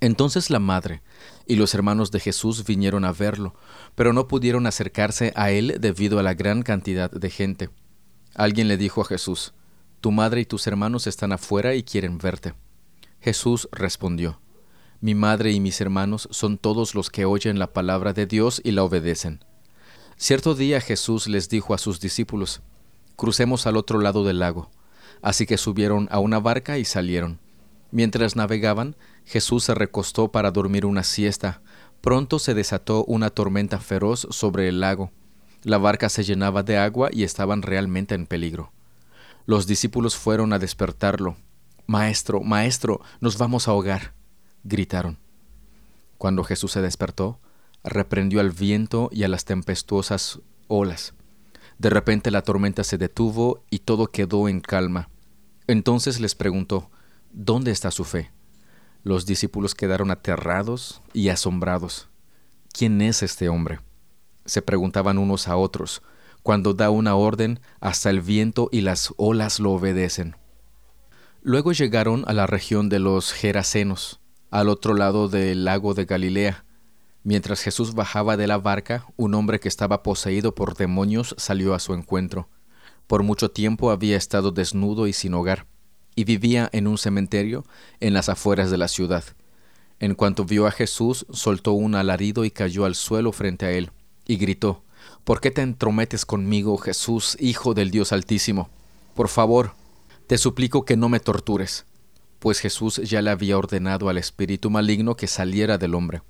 Entonces 0.00 0.48
la 0.48 0.60
madre 0.60 1.02
y 1.46 1.56
los 1.56 1.74
hermanos 1.74 2.10
de 2.10 2.20
Jesús 2.20 2.64
vinieron 2.64 3.04
a 3.04 3.12
verlo, 3.12 3.54
pero 3.94 4.12
no 4.12 4.28
pudieron 4.28 4.66
acercarse 4.66 5.32
a 5.34 5.50
él 5.50 5.76
debido 5.80 6.18
a 6.18 6.22
la 6.22 6.34
gran 6.34 6.62
cantidad 6.62 7.10
de 7.10 7.30
gente. 7.30 7.70
Alguien 8.34 8.68
le 8.68 8.76
dijo 8.76 9.00
a 9.00 9.04
Jesús, 9.04 9.52
Tu 10.00 10.12
madre 10.12 10.42
y 10.42 10.44
tus 10.44 10.66
hermanos 10.66 11.06
están 11.08 11.32
afuera 11.32 11.74
y 11.74 11.82
quieren 11.82 12.18
verte. 12.18 12.54
Jesús 13.20 13.68
respondió, 13.72 14.40
Mi 15.00 15.16
madre 15.16 15.50
y 15.50 15.58
mis 15.58 15.80
hermanos 15.80 16.28
son 16.30 16.56
todos 16.56 16.94
los 16.94 17.10
que 17.10 17.24
oyen 17.24 17.58
la 17.58 17.72
palabra 17.72 18.12
de 18.12 18.26
Dios 18.26 18.60
y 18.64 18.70
la 18.70 18.84
obedecen. 18.84 19.44
Cierto 20.16 20.54
día 20.54 20.80
Jesús 20.80 21.26
les 21.26 21.48
dijo 21.48 21.74
a 21.74 21.78
sus 21.78 21.98
discípulos, 22.00 22.62
Crucemos 23.16 23.66
al 23.66 23.76
otro 23.76 23.98
lado 23.98 24.22
del 24.22 24.38
lago. 24.38 24.70
Así 25.20 25.46
que 25.46 25.58
subieron 25.58 26.06
a 26.12 26.20
una 26.20 26.38
barca 26.38 26.78
y 26.78 26.84
salieron. 26.84 27.40
Mientras 27.90 28.36
navegaban, 28.36 28.94
Jesús 29.24 29.64
se 29.64 29.74
recostó 29.74 30.30
para 30.30 30.52
dormir 30.52 30.86
una 30.86 31.02
siesta. 31.02 31.60
Pronto 32.00 32.38
se 32.38 32.54
desató 32.54 33.04
una 33.04 33.30
tormenta 33.30 33.80
feroz 33.80 34.28
sobre 34.30 34.68
el 34.68 34.78
lago. 34.78 35.10
La 35.64 35.78
barca 35.78 36.08
se 36.08 36.22
llenaba 36.22 36.62
de 36.62 36.78
agua 36.78 37.08
y 37.12 37.24
estaban 37.24 37.62
realmente 37.62 38.14
en 38.14 38.26
peligro. 38.26 38.70
Los 39.48 39.66
discípulos 39.66 40.14
fueron 40.14 40.52
a 40.52 40.58
despertarlo. 40.58 41.34
Maestro, 41.86 42.42
Maestro, 42.42 43.00
nos 43.22 43.38
vamos 43.38 43.66
a 43.66 43.70
ahogar. 43.70 44.12
gritaron. 44.62 45.16
Cuando 46.18 46.44
Jesús 46.44 46.72
se 46.72 46.82
despertó, 46.82 47.40
reprendió 47.82 48.40
al 48.40 48.50
viento 48.50 49.08
y 49.10 49.22
a 49.22 49.28
las 49.28 49.46
tempestuosas 49.46 50.40
olas. 50.66 51.14
De 51.78 51.88
repente 51.88 52.30
la 52.30 52.42
tormenta 52.42 52.84
se 52.84 52.98
detuvo 52.98 53.64
y 53.70 53.78
todo 53.78 54.08
quedó 54.08 54.50
en 54.50 54.60
calma. 54.60 55.08
Entonces 55.66 56.20
les 56.20 56.34
preguntó, 56.34 56.90
¿Dónde 57.32 57.70
está 57.70 57.90
su 57.90 58.04
fe? 58.04 58.30
Los 59.02 59.24
discípulos 59.24 59.74
quedaron 59.74 60.10
aterrados 60.10 61.00
y 61.14 61.30
asombrados. 61.30 62.10
¿Quién 62.74 63.00
es 63.00 63.22
este 63.22 63.48
hombre? 63.48 63.80
se 64.44 64.60
preguntaban 64.60 65.16
unos 65.16 65.48
a 65.48 65.56
otros. 65.56 66.02
Cuando 66.42 66.74
da 66.74 66.90
una 66.90 67.14
orden, 67.14 67.60
hasta 67.80 68.10
el 68.10 68.20
viento 68.20 68.68
y 68.72 68.80
las 68.80 69.12
olas 69.16 69.60
lo 69.60 69.72
obedecen. 69.72 70.36
Luego 71.42 71.72
llegaron 71.72 72.24
a 72.26 72.32
la 72.32 72.46
región 72.46 72.88
de 72.88 72.98
los 72.98 73.32
Gerasenos, 73.32 74.20
al 74.50 74.68
otro 74.68 74.94
lado 74.94 75.28
del 75.28 75.64
lago 75.64 75.94
de 75.94 76.04
Galilea. 76.04 76.64
Mientras 77.22 77.60
Jesús 77.60 77.94
bajaba 77.94 78.36
de 78.36 78.46
la 78.46 78.58
barca, 78.58 79.06
un 79.16 79.34
hombre 79.34 79.60
que 79.60 79.68
estaba 79.68 80.02
poseído 80.02 80.54
por 80.54 80.76
demonios 80.76 81.34
salió 81.38 81.74
a 81.74 81.78
su 81.78 81.94
encuentro. 81.94 82.48
Por 83.06 83.22
mucho 83.22 83.50
tiempo 83.50 83.90
había 83.90 84.16
estado 84.16 84.50
desnudo 84.50 85.06
y 85.06 85.12
sin 85.12 85.34
hogar, 85.34 85.66
y 86.14 86.24
vivía 86.24 86.68
en 86.72 86.86
un 86.86 86.98
cementerio 86.98 87.64
en 88.00 88.14
las 88.14 88.28
afueras 88.28 88.70
de 88.70 88.78
la 88.78 88.88
ciudad. 88.88 89.24
En 90.00 90.14
cuanto 90.14 90.44
vio 90.44 90.66
a 90.66 90.70
Jesús, 90.70 91.26
soltó 91.30 91.72
un 91.72 91.94
alarido 91.94 92.44
y 92.44 92.50
cayó 92.50 92.84
al 92.84 92.94
suelo 92.94 93.32
frente 93.32 93.66
a 93.66 93.72
él 93.72 93.90
y 94.26 94.36
gritó, 94.36 94.84
¿Por 95.24 95.40
qué 95.40 95.50
te 95.50 95.62
entrometes 95.62 96.24
conmigo, 96.24 96.78
Jesús, 96.78 97.36
Hijo 97.40 97.74
del 97.74 97.90
Dios 97.90 98.12
Altísimo? 98.12 98.70
Por 99.14 99.28
favor, 99.28 99.72
te 100.26 100.38
suplico 100.38 100.84
que 100.84 100.96
no 100.96 101.08
me 101.08 101.20
tortures. 101.20 101.84
Pues 102.38 102.60
Jesús 102.60 102.96
ya 102.96 103.20
le 103.22 103.30
había 103.30 103.58
ordenado 103.58 104.08
al 104.08 104.18
espíritu 104.18 104.70
maligno 104.70 105.16
que 105.16 105.26
saliera 105.26 105.78
del 105.78 105.94
hombre. 105.94 106.22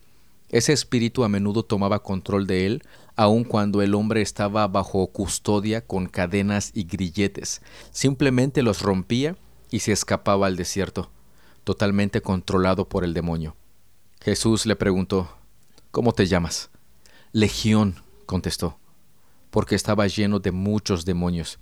Ese 0.50 0.72
espíritu 0.72 1.24
a 1.24 1.28
menudo 1.28 1.62
tomaba 1.62 2.02
control 2.02 2.46
de 2.46 2.64
él, 2.66 2.82
aun 3.16 3.44
cuando 3.44 3.82
el 3.82 3.94
hombre 3.94 4.22
estaba 4.22 4.66
bajo 4.66 5.06
custodia 5.08 5.86
con 5.86 6.06
cadenas 6.06 6.70
y 6.74 6.84
grilletes. 6.84 7.60
Simplemente 7.90 8.62
los 8.62 8.80
rompía 8.80 9.36
y 9.70 9.80
se 9.80 9.92
escapaba 9.92 10.46
al 10.46 10.56
desierto, 10.56 11.10
totalmente 11.64 12.22
controlado 12.22 12.88
por 12.88 13.04
el 13.04 13.12
demonio. 13.12 13.56
Jesús 14.20 14.64
le 14.64 14.76
preguntó, 14.76 15.28
¿Cómo 15.90 16.12
te 16.12 16.26
llamas? 16.26 16.70
Legión, 17.32 18.02
contestó, 18.28 18.78
porque 19.50 19.74
estaba 19.74 20.06
lleno 20.06 20.38
de 20.38 20.52
muchos 20.52 21.04
demonios. 21.04 21.58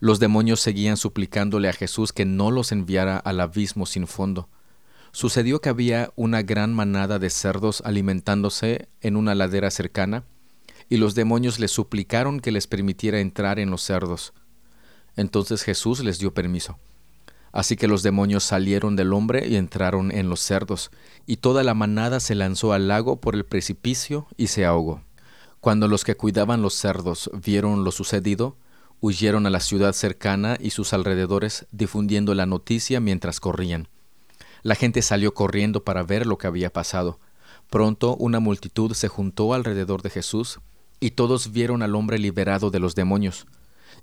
Los 0.00 0.18
demonios 0.18 0.60
seguían 0.60 0.96
suplicándole 0.96 1.68
a 1.68 1.74
Jesús 1.74 2.12
que 2.12 2.24
no 2.24 2.50
los 2.50 2.72
enviara 2.72 3.18
al 3.18 3.38
abismo 3.38 3.84
sin 3.84 4.06
fondo. 4.06 4.48
Sucedió 5.12 5.60
que 5.60 5.68
había 5.68 6.10
una 6.16 6.42
gran 6.42 6.72
manada 6.72 7.18
de 7.18 7.28
cerdos 7.28 7.82
alimentándose 7.84 8.88
en 9.02 9.16
una 9.16 9.34
ladera 9.34 9.70
cercana, 9.70 10.24
y 10.88 10.96
los 10.96 11.14
demonios 11.14 11.60
le 11.60 11.68
suplicaron 11.68 12.40
que 12.40 12.50
les 12.50 12.66
permitiera 12.66 13.20
entrar 13.20 13.58
en 13.58 13.70
los 13.70 13.82
cerdos. 13.82 14.32
Entonces 15.16 15.62
Jesús 15.62 16.02
les 16.02 16.18
dio 16.18 16.32
permiso. 16.32 16.78
Así 17.52 17.76
que 17.76 17.88
los 17.88 18.02
demonios 18.02 18.44
salieron 18.44 18.96
del 18.96 19.12
hombre 19.12 19.48
y 19.48 19.56
entraron 19.56 20.12
en 20.12 20.30
los 20.30 20.40
cerdos, 20.40 20.90
y 21.26 21.36
toda 21.36 21.62
la 21.62 21.74
manada 21.74 22.20
se 22.20 22.34
lanzó 22.34 22.72
al 22.72 22.88
lago 22.88 23.20
por 23.20 23.34
el 23.34 23.44
precipicio 23.44 24.26
y 24.38 24.46
se 24.46 24.64
ahogó. 24.64 25.02
Cuando 25.60 25.88
los 25.88 26.04
que 26.04 26.16
cuidaban 26.16 26.62
los 26.62 26.74
cerdos 26.74 27.30
vieron 27.34 27.84
lo 27.84 27.92
sucedido, 27.92 28.56
huyeron 29.00 29.46
a 29.46 29.50
la 29.50 29.60
ciudad 29.60 29.92
cercana 29.92 30.56
y 30.58 30.70
sus 30.70 30.94
alrededores 30.94 31.66
difundiendo 31.70 32.34
la 32.34 32.46
noticia 32.46 32.98
mientras 33.00 33.40
corrían. 33.40 33.88
La 34.62 34.74
gente 34.74 35.02
salió 35.02 35.34
corriendo 35.34 35.84
para 35.84 36.02
ver 36.02 36.26
lo 36.26 36.38
que 36.38 36.46
había 36.46 36.72
pasado. 36.72 37.18
Pronto 37.68 38.16
una 38.16 38.40
multitud 38.40 38.94
se 38.94 39.08
juntó 39.08 39.52
alrededor 39.52 40.02
de 40.02 40.10
Jesús, 40.10 40.60
y 40.98 41.12
todos 41.12 41.52
vieron 41.52 41.82
al 41.82 41.94
hombre 41.94 42.18
liberado 42.18 42.70
de 42.70 42.78
los 42.78 42.94
demonios. 42.94 43.46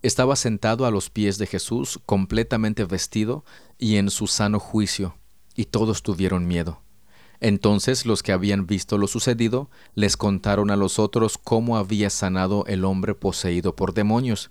Estaba 0.02 0.36
sentado 0.36 0.86
a 0.86 0.92
los 0.92 1.10
pies 1.10 1.38
de 1.38 1.48
Jesús, 1.48 2.00
completamente 2.06 2.86
vestido 2.86 3.46
y 3.78 3.96
en 3.96 4.10
su 4.10 4.28
sano 4.28 4.60
juicio, 4.60 5.16
y 5.56 5.66
todos 5.66 6.04
tuvieron 6.04 6.48
miedo. 6.48 6.82
Entonces 7.40 8.06
los 8.06 8.24
que 8.24 8.32
habían 8.32 8.66
visto 8.66 8.98
lo 8.98 9.08
sucedido 9.08 9.70
les 9.94 10.18
contaron 10.18 10.72
a 10.72 10.76
los 10.76 10.98
otros 10.98 11.38
cómo 11.38 11.78
había 11.78 12.10
sanado 12.10 12.66
el 12.68 12.84
hombre 12.84 13.14
poseído 13.14 13.76
por 13.76 13.94
demonios. 13.94 14.50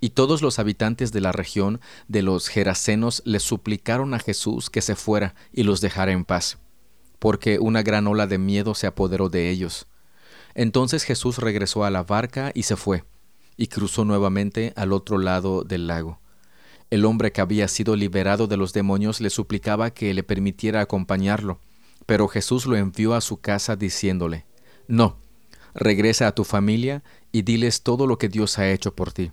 Y 0.00 0.10
todos 0.10 0.42
los 0.42 0.58
habitantes 0.58 1.12
de 1.12 1.20
la 1.20 1.32
región 1.32 1.80
de 2.08 2.22
los 2.22 2.48
Gerasenos 2.48 3.22
le 3.24 3.40
suplicaron 3.40 4.14
a 4.14 4.18
Jesús 4.18 4.70
que 4.70 4.82
se 4.82 4.96
fuera 4.96 5.34
y 5.52 5.62
los 5.62 5.80
dejara 5.80 6.12
en 6.12 6.24
paz, 6.24 6.58
porque 7.18 7.58
una 7.58 7.82
gran 7.82 8.06
ola 8.06 8.26
de 8.26 8.38
miedo 8.38 8.74
se 8.74 8.86
apoderó 8.86 9.28
de 9.28 9.50
ellos. 9.50 9.86
Entonces 10.54 11.04
Jesús 11.04 11.38
regresó 11.38 11.84
a 11.84 11.90
la 11.90 12.02
barca 12.02 12.50
y 12.54 12.64
se 12.64 12.76
fue 12.76 13.04
y 13.56 13.68
cruzó 13.68 14.04
nuevamente 14.04 14.72
al 14.76 14.92
otro 14.92 15.18
lado 15.18 15.62
del 15.62 15.86
lago. 15.86 16.20
El 16.90 17.04
hombre 17.04 17.32
que 17.32 17.40
había 17.40 17.68
sido 17.68 17.96
liberado 17.96 18.46
de 18.46 18.56
los 18.56 18.72
demonios 18.72 19.20
le 19.20 19.30
suplicaba 19.30 19.92
que 19.92 20.12
le 20.14 20.22
permitiera 20.22 20.80
acompañarlo, 20.80 21.60
pero 22.06 22.28
Jesús 22.28 22.66
lo 22.66 22.76
envió 22.76 23.14
a 23.14 23.20
su 23.20 23.40
casa 23.40 23.76
diciéndole, 23.76 24.46
No, 24.88 25.18
regresa 25.74 26.26
a 26.26 26.34
tu 26.34 26.44
familia 26.44 27.02
y 27.30 27.42
diles 27.42 27.82
todo 27.82 28.06
lo 28.06 28.18
que 28.18 28.28
Dios 28.28 28.58
ha 28.58 28.70
hecho 28.70 28.94
por 28.94 29.12
ti. 29.12 29.32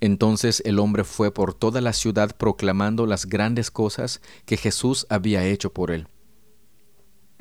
Entonces 0.00 0.62
el 0.66 0.78
hombre 0.78 1.04
fue 1.04 1.32
por 1.32 1.54
toda 1.54 1.80
la 1.80 1.92
ciudad 1.92 2.36
proclamando 2.36 3.06
las 3.06 3.26
grandes 3.26 3.70
cosas 3.70 4.20
que 4.44 4.56
Jesús 4.56 5.06
había 5.08 5.44
hecho 5.46 5.72
por 5.72 5.90
él. 5.90 6.08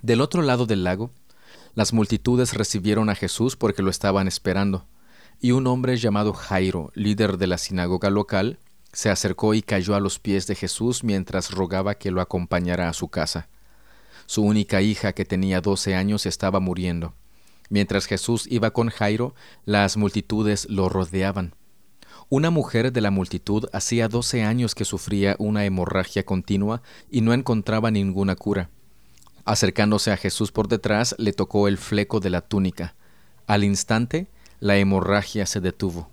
Del 0.01 0.21
otro 0.21 0.41
lado 0.41 0.65
del 0.65 0.83
lago, 0.83 1.11
las 1.73 1.93
multitudes 1.93 2.53
recibieron 2.53 3.09
a 3.09 3.15
Jesús 3.15 3.55
porque 3.55 3.81
lo 3.81 3.89
estaban 3.89 4.27
esperando 4.27 4.87
y 5.43 5.51
un 5.51 5.67
hombre 5.67 5.97
llamado 5.97 6.31
Jairo, 6.31 6.89
líder 6.95 7.37
de 7.37 7.47
la 7.47 7.57
sinagoga 7.57 8.09
local, 8.09 8.59
se 8.93 9.09
acercó 9.09 9.53
y 9.53 9.61
cayó 9.61 9.93
a 9.93 9.99
los 9.99 10.17
pies 10.17 10.47
de 10.47 10.55
Jesús 10.55 11.03
mientras 11.03 11.51
rogaba 11.51 11.95
que 11.95 12.11
lo 12.11 12.21
acompañara 12.21 12.87
a 12.87 12.93
su 12.93 13.09
casa. 13.09 13.49
Su 14.25 14.43
única 14.43 14.81
hija, 14.81 15.13
que 15.13 15.25
tenía 15.25 15.61
doce 15.61 15.95
años, 15.95 16.25
estaba 16.25 16.59
muriendo. 16.59 17.13
Mientras 17.69 18.05
Jesús 18.05 18.45
iba 18.49 18.71
con 18.71 18.89
Jairo, 18.89 19.33
las 19.65 19.97
multitudes 19.97 20.67
lo 20.69 20.89
rodeaban. 20.89 21.55
Una 22.29 22.49
mujer 22.49 22.91
de 22.91 23.01
la 23.01 23.11
multitud 23.11 23.65
hacía 23.73 24.07
doce 24.07 24.43
años 24.43 24.75
que 24.75 24.85
sufría 24.85 25.35
una 25.39 25.65
hemorragia 25.65 26.23
continua 26.23 26.81
y 27.11 27.21
no 27.21 27.33
encontraba 27.33 27.91
ninguna 27.91 28.35
cura. 28.35 28.69
Acercándose 29.45 30.11
a 30.11 30.17
Jesús 30.17 30.51
por 30.51 30.67
detrás, 30.67 31.15
le 31.17 31.33
tocó 31.33 31.67
el 31.67 31.77
fleco 31.77 32.19
de 32.19 32.29
la 32.29 32.41
túnica. 32.41 32.95
Al 33.45 33.63
instante, 33.63 34.27
la 34.59 34.77
hemorragia 34.77 35.45
se 35.45 35.59
detuvo. 35.59 36.09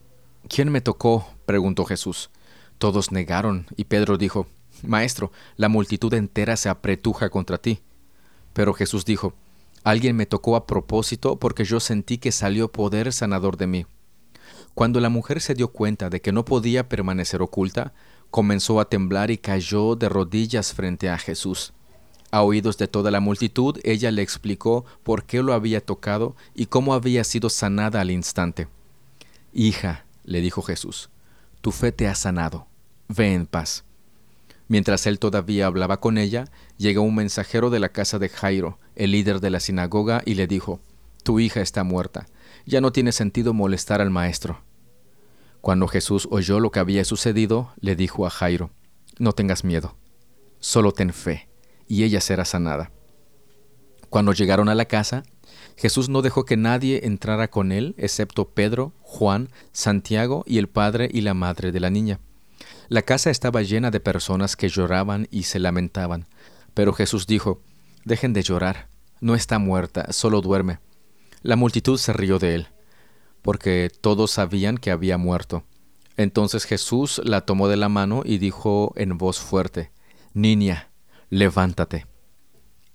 ¿Quién 0.49 0.71
me 0.71 0.81
tocó? 0.81 1.29
preguntó 1.47 1.85
Jesús. 1.85 2.31
Todos 2.79 3.13
negaron, 3.13 3.67
y 3.77 3.85
Pedro 3.85 4.19
dijo, 4.19 4.47
Maestro, 4.83 5.31
la 5.57 5.69
multitud 5.69 6.13
entera 6.15 6.57
se 6.57 6.69
apretuja 6.69 7.31
contra 7.31 7.59
ti. 7.59 7.81
Pero 8.53 8.75
Jesús 8.75 9.05
dijo, 9.05 9.35
Alguien 9.83 10.15
me 10.15 10.27
tocó 10.27 10.57
a 10.57 10.67
propósito 10.67 11.39
porque 11.39 11.65
yo 11.65 11.81
sentí 11.81 12.19
que 12.19 12.33
salió 12.33 12.71
poder 12.71 13.13
sanador 13.13 13.57
de 13.57 13.67
mí. 13.67 13.87
Cuando 14.75 15.01
la 15.01 15.09
mujer 15.09 15.41
se 15.41 15.55
dio 15.55 15.69
cuenta 15.69 16.11
de 16.11 16.21
que 16.21 16.33
no 16.33 16.45
podía 16.45 16.89
permanecer 16.89 17.41
oculta, 17.43 17.93
comenzó 18.31 18.79
a 18.81 18.89
temblar 18.89 19.31
y 19.31 19.39
cayó 19.39 19.97
de 19.97 20.09
rodillas 20.09 20.75
frente 20.75 21.09
a 21.09 21.19
Jesús. 21.19 21.73
A 22.31 22.43
oídos 22.43 22.79
de 22.79 22.87
toda 22.87 23.11
la 23.11 23.21
multitud, 23.21 23.81
ella 23.83 24.11
le 24.13 24.23
explicó 24.23 24.85
por 25.03 25.25
qué 25.25 25.43
lo 25.43 25.53
había 25.53 25.85
tocado 25.85 26.37
y 26.55 26.67
cómo 26.67 26.95
había 26.95 27.25
sido 27.25 27.49
sanada 27.51 28.01
al 28.01 28.11
instante. 28.11 28.69
Hija, 29.53 30.05
le 30.25 30.41
dijo 30.41 30.63
Jesús, 30.63 31.11
tu 31.61 31.73
fe 31.73 31.91
te 31.91 32.07
ha 32.07 32.15
sanado. 32.15 32.67
Ve 33.09 33.35
en 33.35 33.47
paz. 33.47 33.85
Mientras 34.71 35.05
él 35.09 35.19
todavía 35.19 35.67
hablaba 35.67 35.99
con 35.99 36.17
ella, 36.17 36.45
llegó 36.77 37.03
un 37.03 37.17
mensajero 37.17 37.71
de 37.71 37.81
la 37.81 37.89
casa 37.89 38.21
de 38.21 38.29
Jairo, 38.29 38.79
el 38.95 39.11
líder 39.11 39.41
de 39.41 39.51
la 39.51 39.59
sinagoga, 39.59 40.23
y 40.25 40.35
le 40.35 40.47
dijo, 40.47 40.79
Tu 41.25 41.41
hija 41.41 41.61
está 41.61 41.83
muerta, 41.83 42.29
ya 42.67 42.81
no 42.81 42.93
tiene 42.93 43.11
sentido 43.11 43.53
molestar 43.53 44.01
al 44.01 44.11
maestro. 44.11 44.63
Cuando 45.61 45.89
Jesús 45.89 46.29
oyó 46.31 46.61
lo 46.61 46.71
que 46.71 46.79
había 46.79 47.05
sucedido, 47.05 47.73
le 47.81 47.97
dijo 47.97 48.29
a 48.29 48.31
Jairo, 48.31 48.71
No 49.19 49.33
tengas 49.33 49.65
miedo, 49.65 49.97
solo 50.61 50.93
ten 50.93 51.13
fe, 51.13 51.49
y 51.89 52.05
ella 52.05 52.21
será 52.21 52.45
sanada. 52.45 52.93
Cuando 54.09 54.33
llegaron 54.33 54.69
a 54.69 54.77
la 54.77 54.85
casa, 54.85 55.25
Jesús 55.77 56.09
no 56.09 56.23
dejó 56.23 56.45
que 56.45 56.57
nadie 56.57 57.07
entrara 57.07 57.51
con 57.51 57.73
él, 57.73 57.97
excepto 57.99 58.51
Pedro, 58.51 58.93
Juan, 59.01 59.49
Santiago 59.73 60.45
y 60.47 60.59
el 60.59 60.69
padre 60.69 61.09
y 61.13 61.23
la 61.23 61.35
madre 61.35 61.73
de 61.73 61.81
la 61.81 61.91
niña. 61.91 62.21
La 62.91 63.03
casa 63.03 63.31
estaba 63.31 63.63
llena 63.63 63.93
de 63.93 64.01
personas 64.01 64.57
que 64.57 64.69
lloraban 64.69 65.29
y 65.31 65.45
se 65.45 65.61
lamentaban, 65.61 66.27
pero 66.75 66.93
Jesús 66.93 67.29
dijo, 67.29 67.63
Dejen 68.05 68.33
de 68.33 68.43
llorar, 68.43 68.89
no 69.21 69.37
está 69.37 69.61
muerta, 69.61 70.13
solo 70.13 70.41
duerme. 70.41 70.81
La 71.43 71.55
multitud 71.55 71.99
se 71.99 72.13
rió 72.13 72.41
de 72.41 72.57
él, 72.57 72.67
porque 73.43 73.93
todos 74.01 74.33
sabían 74.33 74.77
que 74.77 74.91
había 74.91 75.19
muerto. 75.19 75.63
Entonces 76.17 76.65
Jesús 76.65 77.21
la 77.25 77.43
tomó 77.43 77.69
de 77.69 77.77
la 77.77 77.89
mano 77.89 78.23
y 78.25 78.39
dijo 78.39 78.93
en 78.97 79.19
voz 79.19 79.39
fuerte, 79.39 79.93
Niña, 80.35 80.91
levántate. 81.29 82.09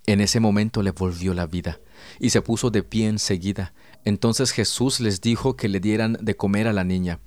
En 0.08 0.20
ese 0.20 0.42
momento 0.42 0.84
le 0.84 0.92
volvió 0.92 1.34
la 1.34 1.48
vida, 1.48 1.80
y 2.20 2.32
se 2.32 2.42
puso 2.42 2.70
de 2.70 2.84
pie 2.84 3.08
enseguida. 3.08 3.74
Entonces 4.04 4.52
Jesús 4.52 5.00
les 5.00 5.22
dijo 5.22 5.56
que 5.56 5.70
le 5.70 5.80
dieran 5.80 6.18
de 6.20 6.36
comer 6.36 6.68
a 6.68 6.74
la 6.74 6.84
niña. 6.84 7.22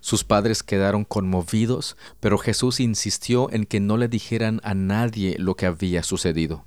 Sus 0.00 0.24
padres 0.24 0.62
quedaron 0.62 1.04
conmovidos, 1.04 1.96
pero 2.20 2.38
Jesús 2.38 2.80
insistió 2.80 3.50
en 3.52 3.64
que 3.64 3.80
no 3.80 3.96
le 3.96 4.08
dijeran 4.08 4.60
a 4.64 4.74
nadie 4.74 5.36
lo 5.38 5.54
que 5.56 5.66
había 5.66 6.02
sucedido. 6.02 6.64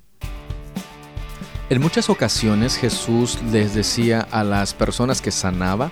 En 1.70 1.80
muchas 1.80 2.10
ocasiones 2.10 2.76
Jesús 2.76 3.38
les 3.52 3.74
decía 3.74 4.26
a 4.32 4.42
las 4.42 4.74
personas 4.74 5.22
que 5.22 5.30
sanaba 5.30 5.90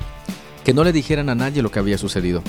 que 0.65 0.75
no 0.75 0.83
le 0.83 0.93
dijeran 0.93 1.29
a 1.29 1.37
nadie 1.37 1.63
lo 1.63 1.71
que 1.71 1.79
había 1.79 1.99
sucedido. 1.99 2.43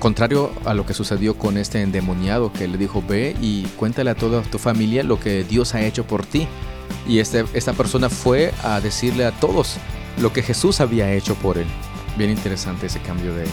Contrario 0.00 0.52
a 0.64 0.74
lo 0.74 0.84
que 0.84 0.92
sucedió 0.92 1.38
con 1.38 1.56
este 1.56 1.82
endemoniado 1.82 2.52
que 2.52 2.68
le 2.68 2.76
dijo, 2.76 3.02
ve 3.06 3.36
y 3.40 3.62
cuéntale 3.76 4.10
a 4.10 4.14
toda 4.14 4.42
tu 4.42 4.58
familia 4.58 5.02
lo 5.02 5.18
que 5.18 5.44
Dios 5.44 5.74
ha 5.74 5.82
hecho 5.82 6.04
por 6.04 6.26
ti. 6.26 6.46
Y 7.08 7.20
este, 7.20 7.44
esta 7.54 7.72
persona 7.72 8.08
fue 8.08 8.52
a 8.62 8.80
decirle 8.80 9.24
a 9.24 9.32
todos 9.32 9.76
lo 10.20 10.32
que 10.32 10.42
Jesús 10.42 10.80
había 10.80 11.12
hecho 11.12 11.34
por 11.36 11.58
él. 11.58 11.66
Bien 12.16 12.30
interesante 12.30 12.86
ese 12.86 13.00
cambio 13.00 13.34
de, 13.34 13.46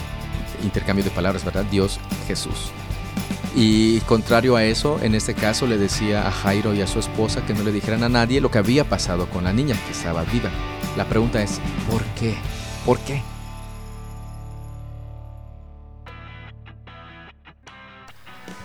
intercambio 0.65 1.05
de 1.05 1.11
palabras, 1.11 1.45
¿verdad? 1.45 1.65
Dios, 1.65 1.99
Jesús. 2.27 2.71
Y 3.55 4.01
contrario 4.01 4.57
a 4.57 4.65
eso, 4.65 4.99
en 5.01 5.15
este 5.15 5.33
caso 5.33 5.65
le 5.65 5.77
decía 5.77 6.27
a 6.27 6.31
Jairo 6.31 6.73
y 6.73 6.81
a 6.81 6.87
su 6.87 6.99
esposa 6.99 7.45
que 7.45 7.53
no 7.53 7.63
le 7.63 7.71
dijeran 7.71 8.03
a 8.03 8.09
nadie 8.09 8.41
lo 8.41 8.51
que 8.51 8.57
había 8.57 8.83
pasado 8.89 9.29
con 9.29 9.45
la 9.45 9.53
niña, 9.53 9.77
que 9.85 9.93
estaba 9.93 10.23
viva. 10.25 10.49
La 10.97 11.05
pregunta 11.05 11.41
es, 11.41 11.61
¿por 11.89 12.03
qué? 12.19 12.35
¿Por 12.85 12.99
qué? 12.99 13.21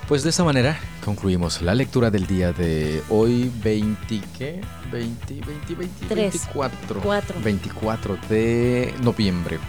Pues 0.09 0.25
de 0.25 0.31
esa 0.31 0.43
manera 0.43 0.77
concluimos 1.05 1.63
la 1.63 1.73
lectura 1.73 2.11
del 2.11 2.27
día 2.27 2.53
de 2.53 3.01
hoy, 3.11 3.49
20, 3.63 4.21
¿qué? 4.37 4.61
20, 4.91 5.35
20, 5.47 5.75
20, 5.77 6.15
24. 6.17 7.01
24 7.45 8.19
de 8.29 8.93
noviembre. 9.05 9.61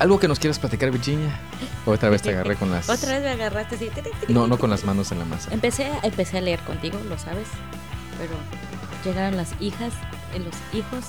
¿Algo 0.00 0.18
que 0.18 0.28
nos 0.28 0.38
quieras 0.38 0.58
platicar, 0.58 0.90
Virginia? 0.90 1.38
Otra 1.84 2.08
vez 2.08 2.22
te 2.22 2.30
agarré 2.30 2.56
con 2.56 2.70
las... 2.70 2.88
Otra 2.88 3.18
vez 3.18 3.22
me 3.22 3.30
agarraste 3.32 3.74
así. 3.74 3.90
No, 4.28 4.46
no 4.46 4.58
con 4.58 4.70
las 4.70 4.82
manos 4.82 5.12
en 5.12 5.18
la 5.18 5.26
masa. 5.26 5.52
Empecé, 5.52 5.90
empecé 6.02 6.38
a 6.38 6.40
leer 6.40 6.58
contigo, 6.60 6.98
lo 7.06 7.18
sabes. 7.18 7.48
Pero 8.16 8.32
llegaron 9.04 9.36
las 9.36 9.52
hijas, 9.60 9.92
eh, 10.34 10.38
los 10.38 10.54
hijos. 10.72 11.04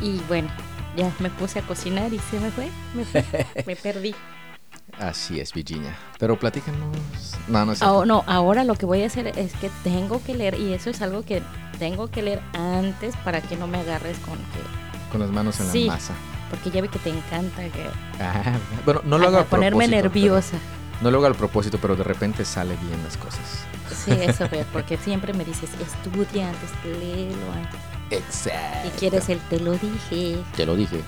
Y 0.00 0.20
bueno, 0.28 0.48
ya 0.96 1.12
me 1.18 1.28
puse 1.30 1.58
a 1.58 1.62
cocinar 1.62 2.14
y 2.14 2.20
se 2.20 2.38
me 2.38 2.52
fue. 2.52 2.70
Me, 2.94 3.04
fue, 3.04 3.24
me 3.66 3.74
perdí. 3.82 4.14
Así 5.00 5.40
es, 5.40 5.52
Virginia. 5.52 5.98
Pero 6.20 6.38
platícanos. 6.38 6.96
No, 7.48 7.66
no, 7.66 7.72
es 7.72 7.82
oh, 7.82 8.04
no, 8.04 8.22
ahora 8.28 8.62
lo 8.62 8.76
que 8.76 8.86
voy 8.86 9.02
a 9.02 9.06
hacer 9.06 9.36
es 9.36 9.52
que 9.54 9.68
tengo 9.82 10.22
que 10.22 10.36
leer, 10.36 10.54
y 10.60 10.74
eso 10.74 10.90
es 10.90 11.02
algo 11.02 11.24
que 11.24 11.42
tengo 11.80 12.08
que 12.08 12.22
leer 12.22 12.40
antes 12.52 13.16
para 13.24 13.40
que 13.40 13.56
no 13.56 13.66
me 13.66 13.78
agarres 13.78 14.16
con 14.20 14.36
que. 14.36 15.10
Con 15.10 15.20
las 15.20 15.30
manos 15.30 15.58
en 15.58 15.86
la 15.86 15.92
masa 15.92 16.14
porque 16.50 16.70
ya 16.70 16.80
vi 16.80 16.88
que 16.88 16.98
te 16.98 17.10
encanta 17.10 17.62
que... 17.64 17.86
Ah, 18.20 18.58
bueno, 18.84 19.02
no 19.04 19.18
lo 19.18 19.28
hago 19.28 19.38
a 19.38 19.44
ponerme 19.44 19.88
nerviosa. 19.88 20.58
no 21.00 21.10
lo 21.10 21.18
hago 21.18 21.26
al 21.26 21.34
propósito, 21.34 21.78
pero 21.80 21.96
de 21.96 22.04
repente 22.04 22.44
sale 22.44 22.76
bien 22.76 23.02
las 23.04 23.16
cosas. 23.16 23.64
Sí, 24.04 24.12
eso 24.12 24.48
veo, 24.50 24.64
porque 24.72 24.96
siempre 24.96 25.32
me 25.32 25.44
dices, 25.44 25.70
estudia 25.80 26.48
antes, 26.48 26.70
léelo 26.84 27.52
antes. 27.52 27.80
Exacto. 28.10 28.88
Y 28.88 28.90
quieres 28.98 29.28
el 29.28 29.38
te 29.40 29.60
lo 29.60 29.72
dije. 29.72 30.38
Te 30.56 30.64
lo 30.66 30.76
dije. 30.76 31.00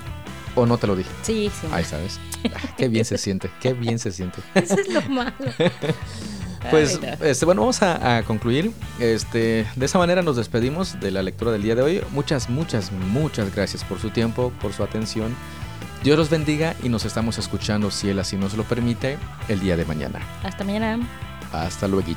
¿O 0.55 0.65
no 0.65 0.77
te 0.77 0.87
lo 0.87 0.95
dije? 0.95 1.09
Sí, 1.21 1.51
sí. 1.61 1.67
Ahí 1.71 1.83
sabes. 1.83 2.19
Ah, 2.53 2.59
qué 2.77 2.87
bien 2.87 3.05
se 3.05 3.17
siente, 3.17 3.49
qué 3.61 3.73
bien 3.73 3.99
se 3.99 4.11
siente. 4.11 4.41
Eso 4.55 4.75
es 4.79 4.89
lo 4.89 5.01
malo. 5.03 5.31
Pues 6.69 6.99
este, 7.21 7.45
bueno, 7.45 7.61
vamos 7.61 7.81
a, 7.81 8.23
concluir. 8.23 8.71
Este, 8.99 9.65
de 9.75 9.85
esa 9.85 9.97
manera 9.97 10.21
nos 10.21 10.35
despedimos 10.35 10.99
de 10.99 11.11
la 11.11 11.23
lectura 11.23 11.51
del 11.51 11.63
día 11.63 11.75
de 11.75 11.81
hoy. 11.81 12.01
Muchas, 12.11 12.49
muchas, 12.49 12.91
muchas 12.91 13.53
gracias 13.55 13.83
por 13.83 13.99
su 13.99 14.09
tiempo, 14.09 14.51
por 14.61 14.73
su 14.73 14.83
atención. 14.83 15.35
Dios 16.03 16.17
los 16.17 16.29
bendiga 16.29 16.75
y 16.81 16.89
nos 16.89 17.03
estamos 17.05 17.37
escuchando, 17.37 17.91
si 17.91 18.09
Él 18.09 18.19
así 18.19 18.37
nos 18.37 18.53
lo 18.55 18.63
permite, 18.63 19.17
el 19.49 19.59
día 19.59 19.75
de 19.75 19.85
mañana. 19.85 20.19
Hasta 20.43 20.63
mañana. 20.63 21.05
Hasta 21.51 21.87
luego. 21.87 22.07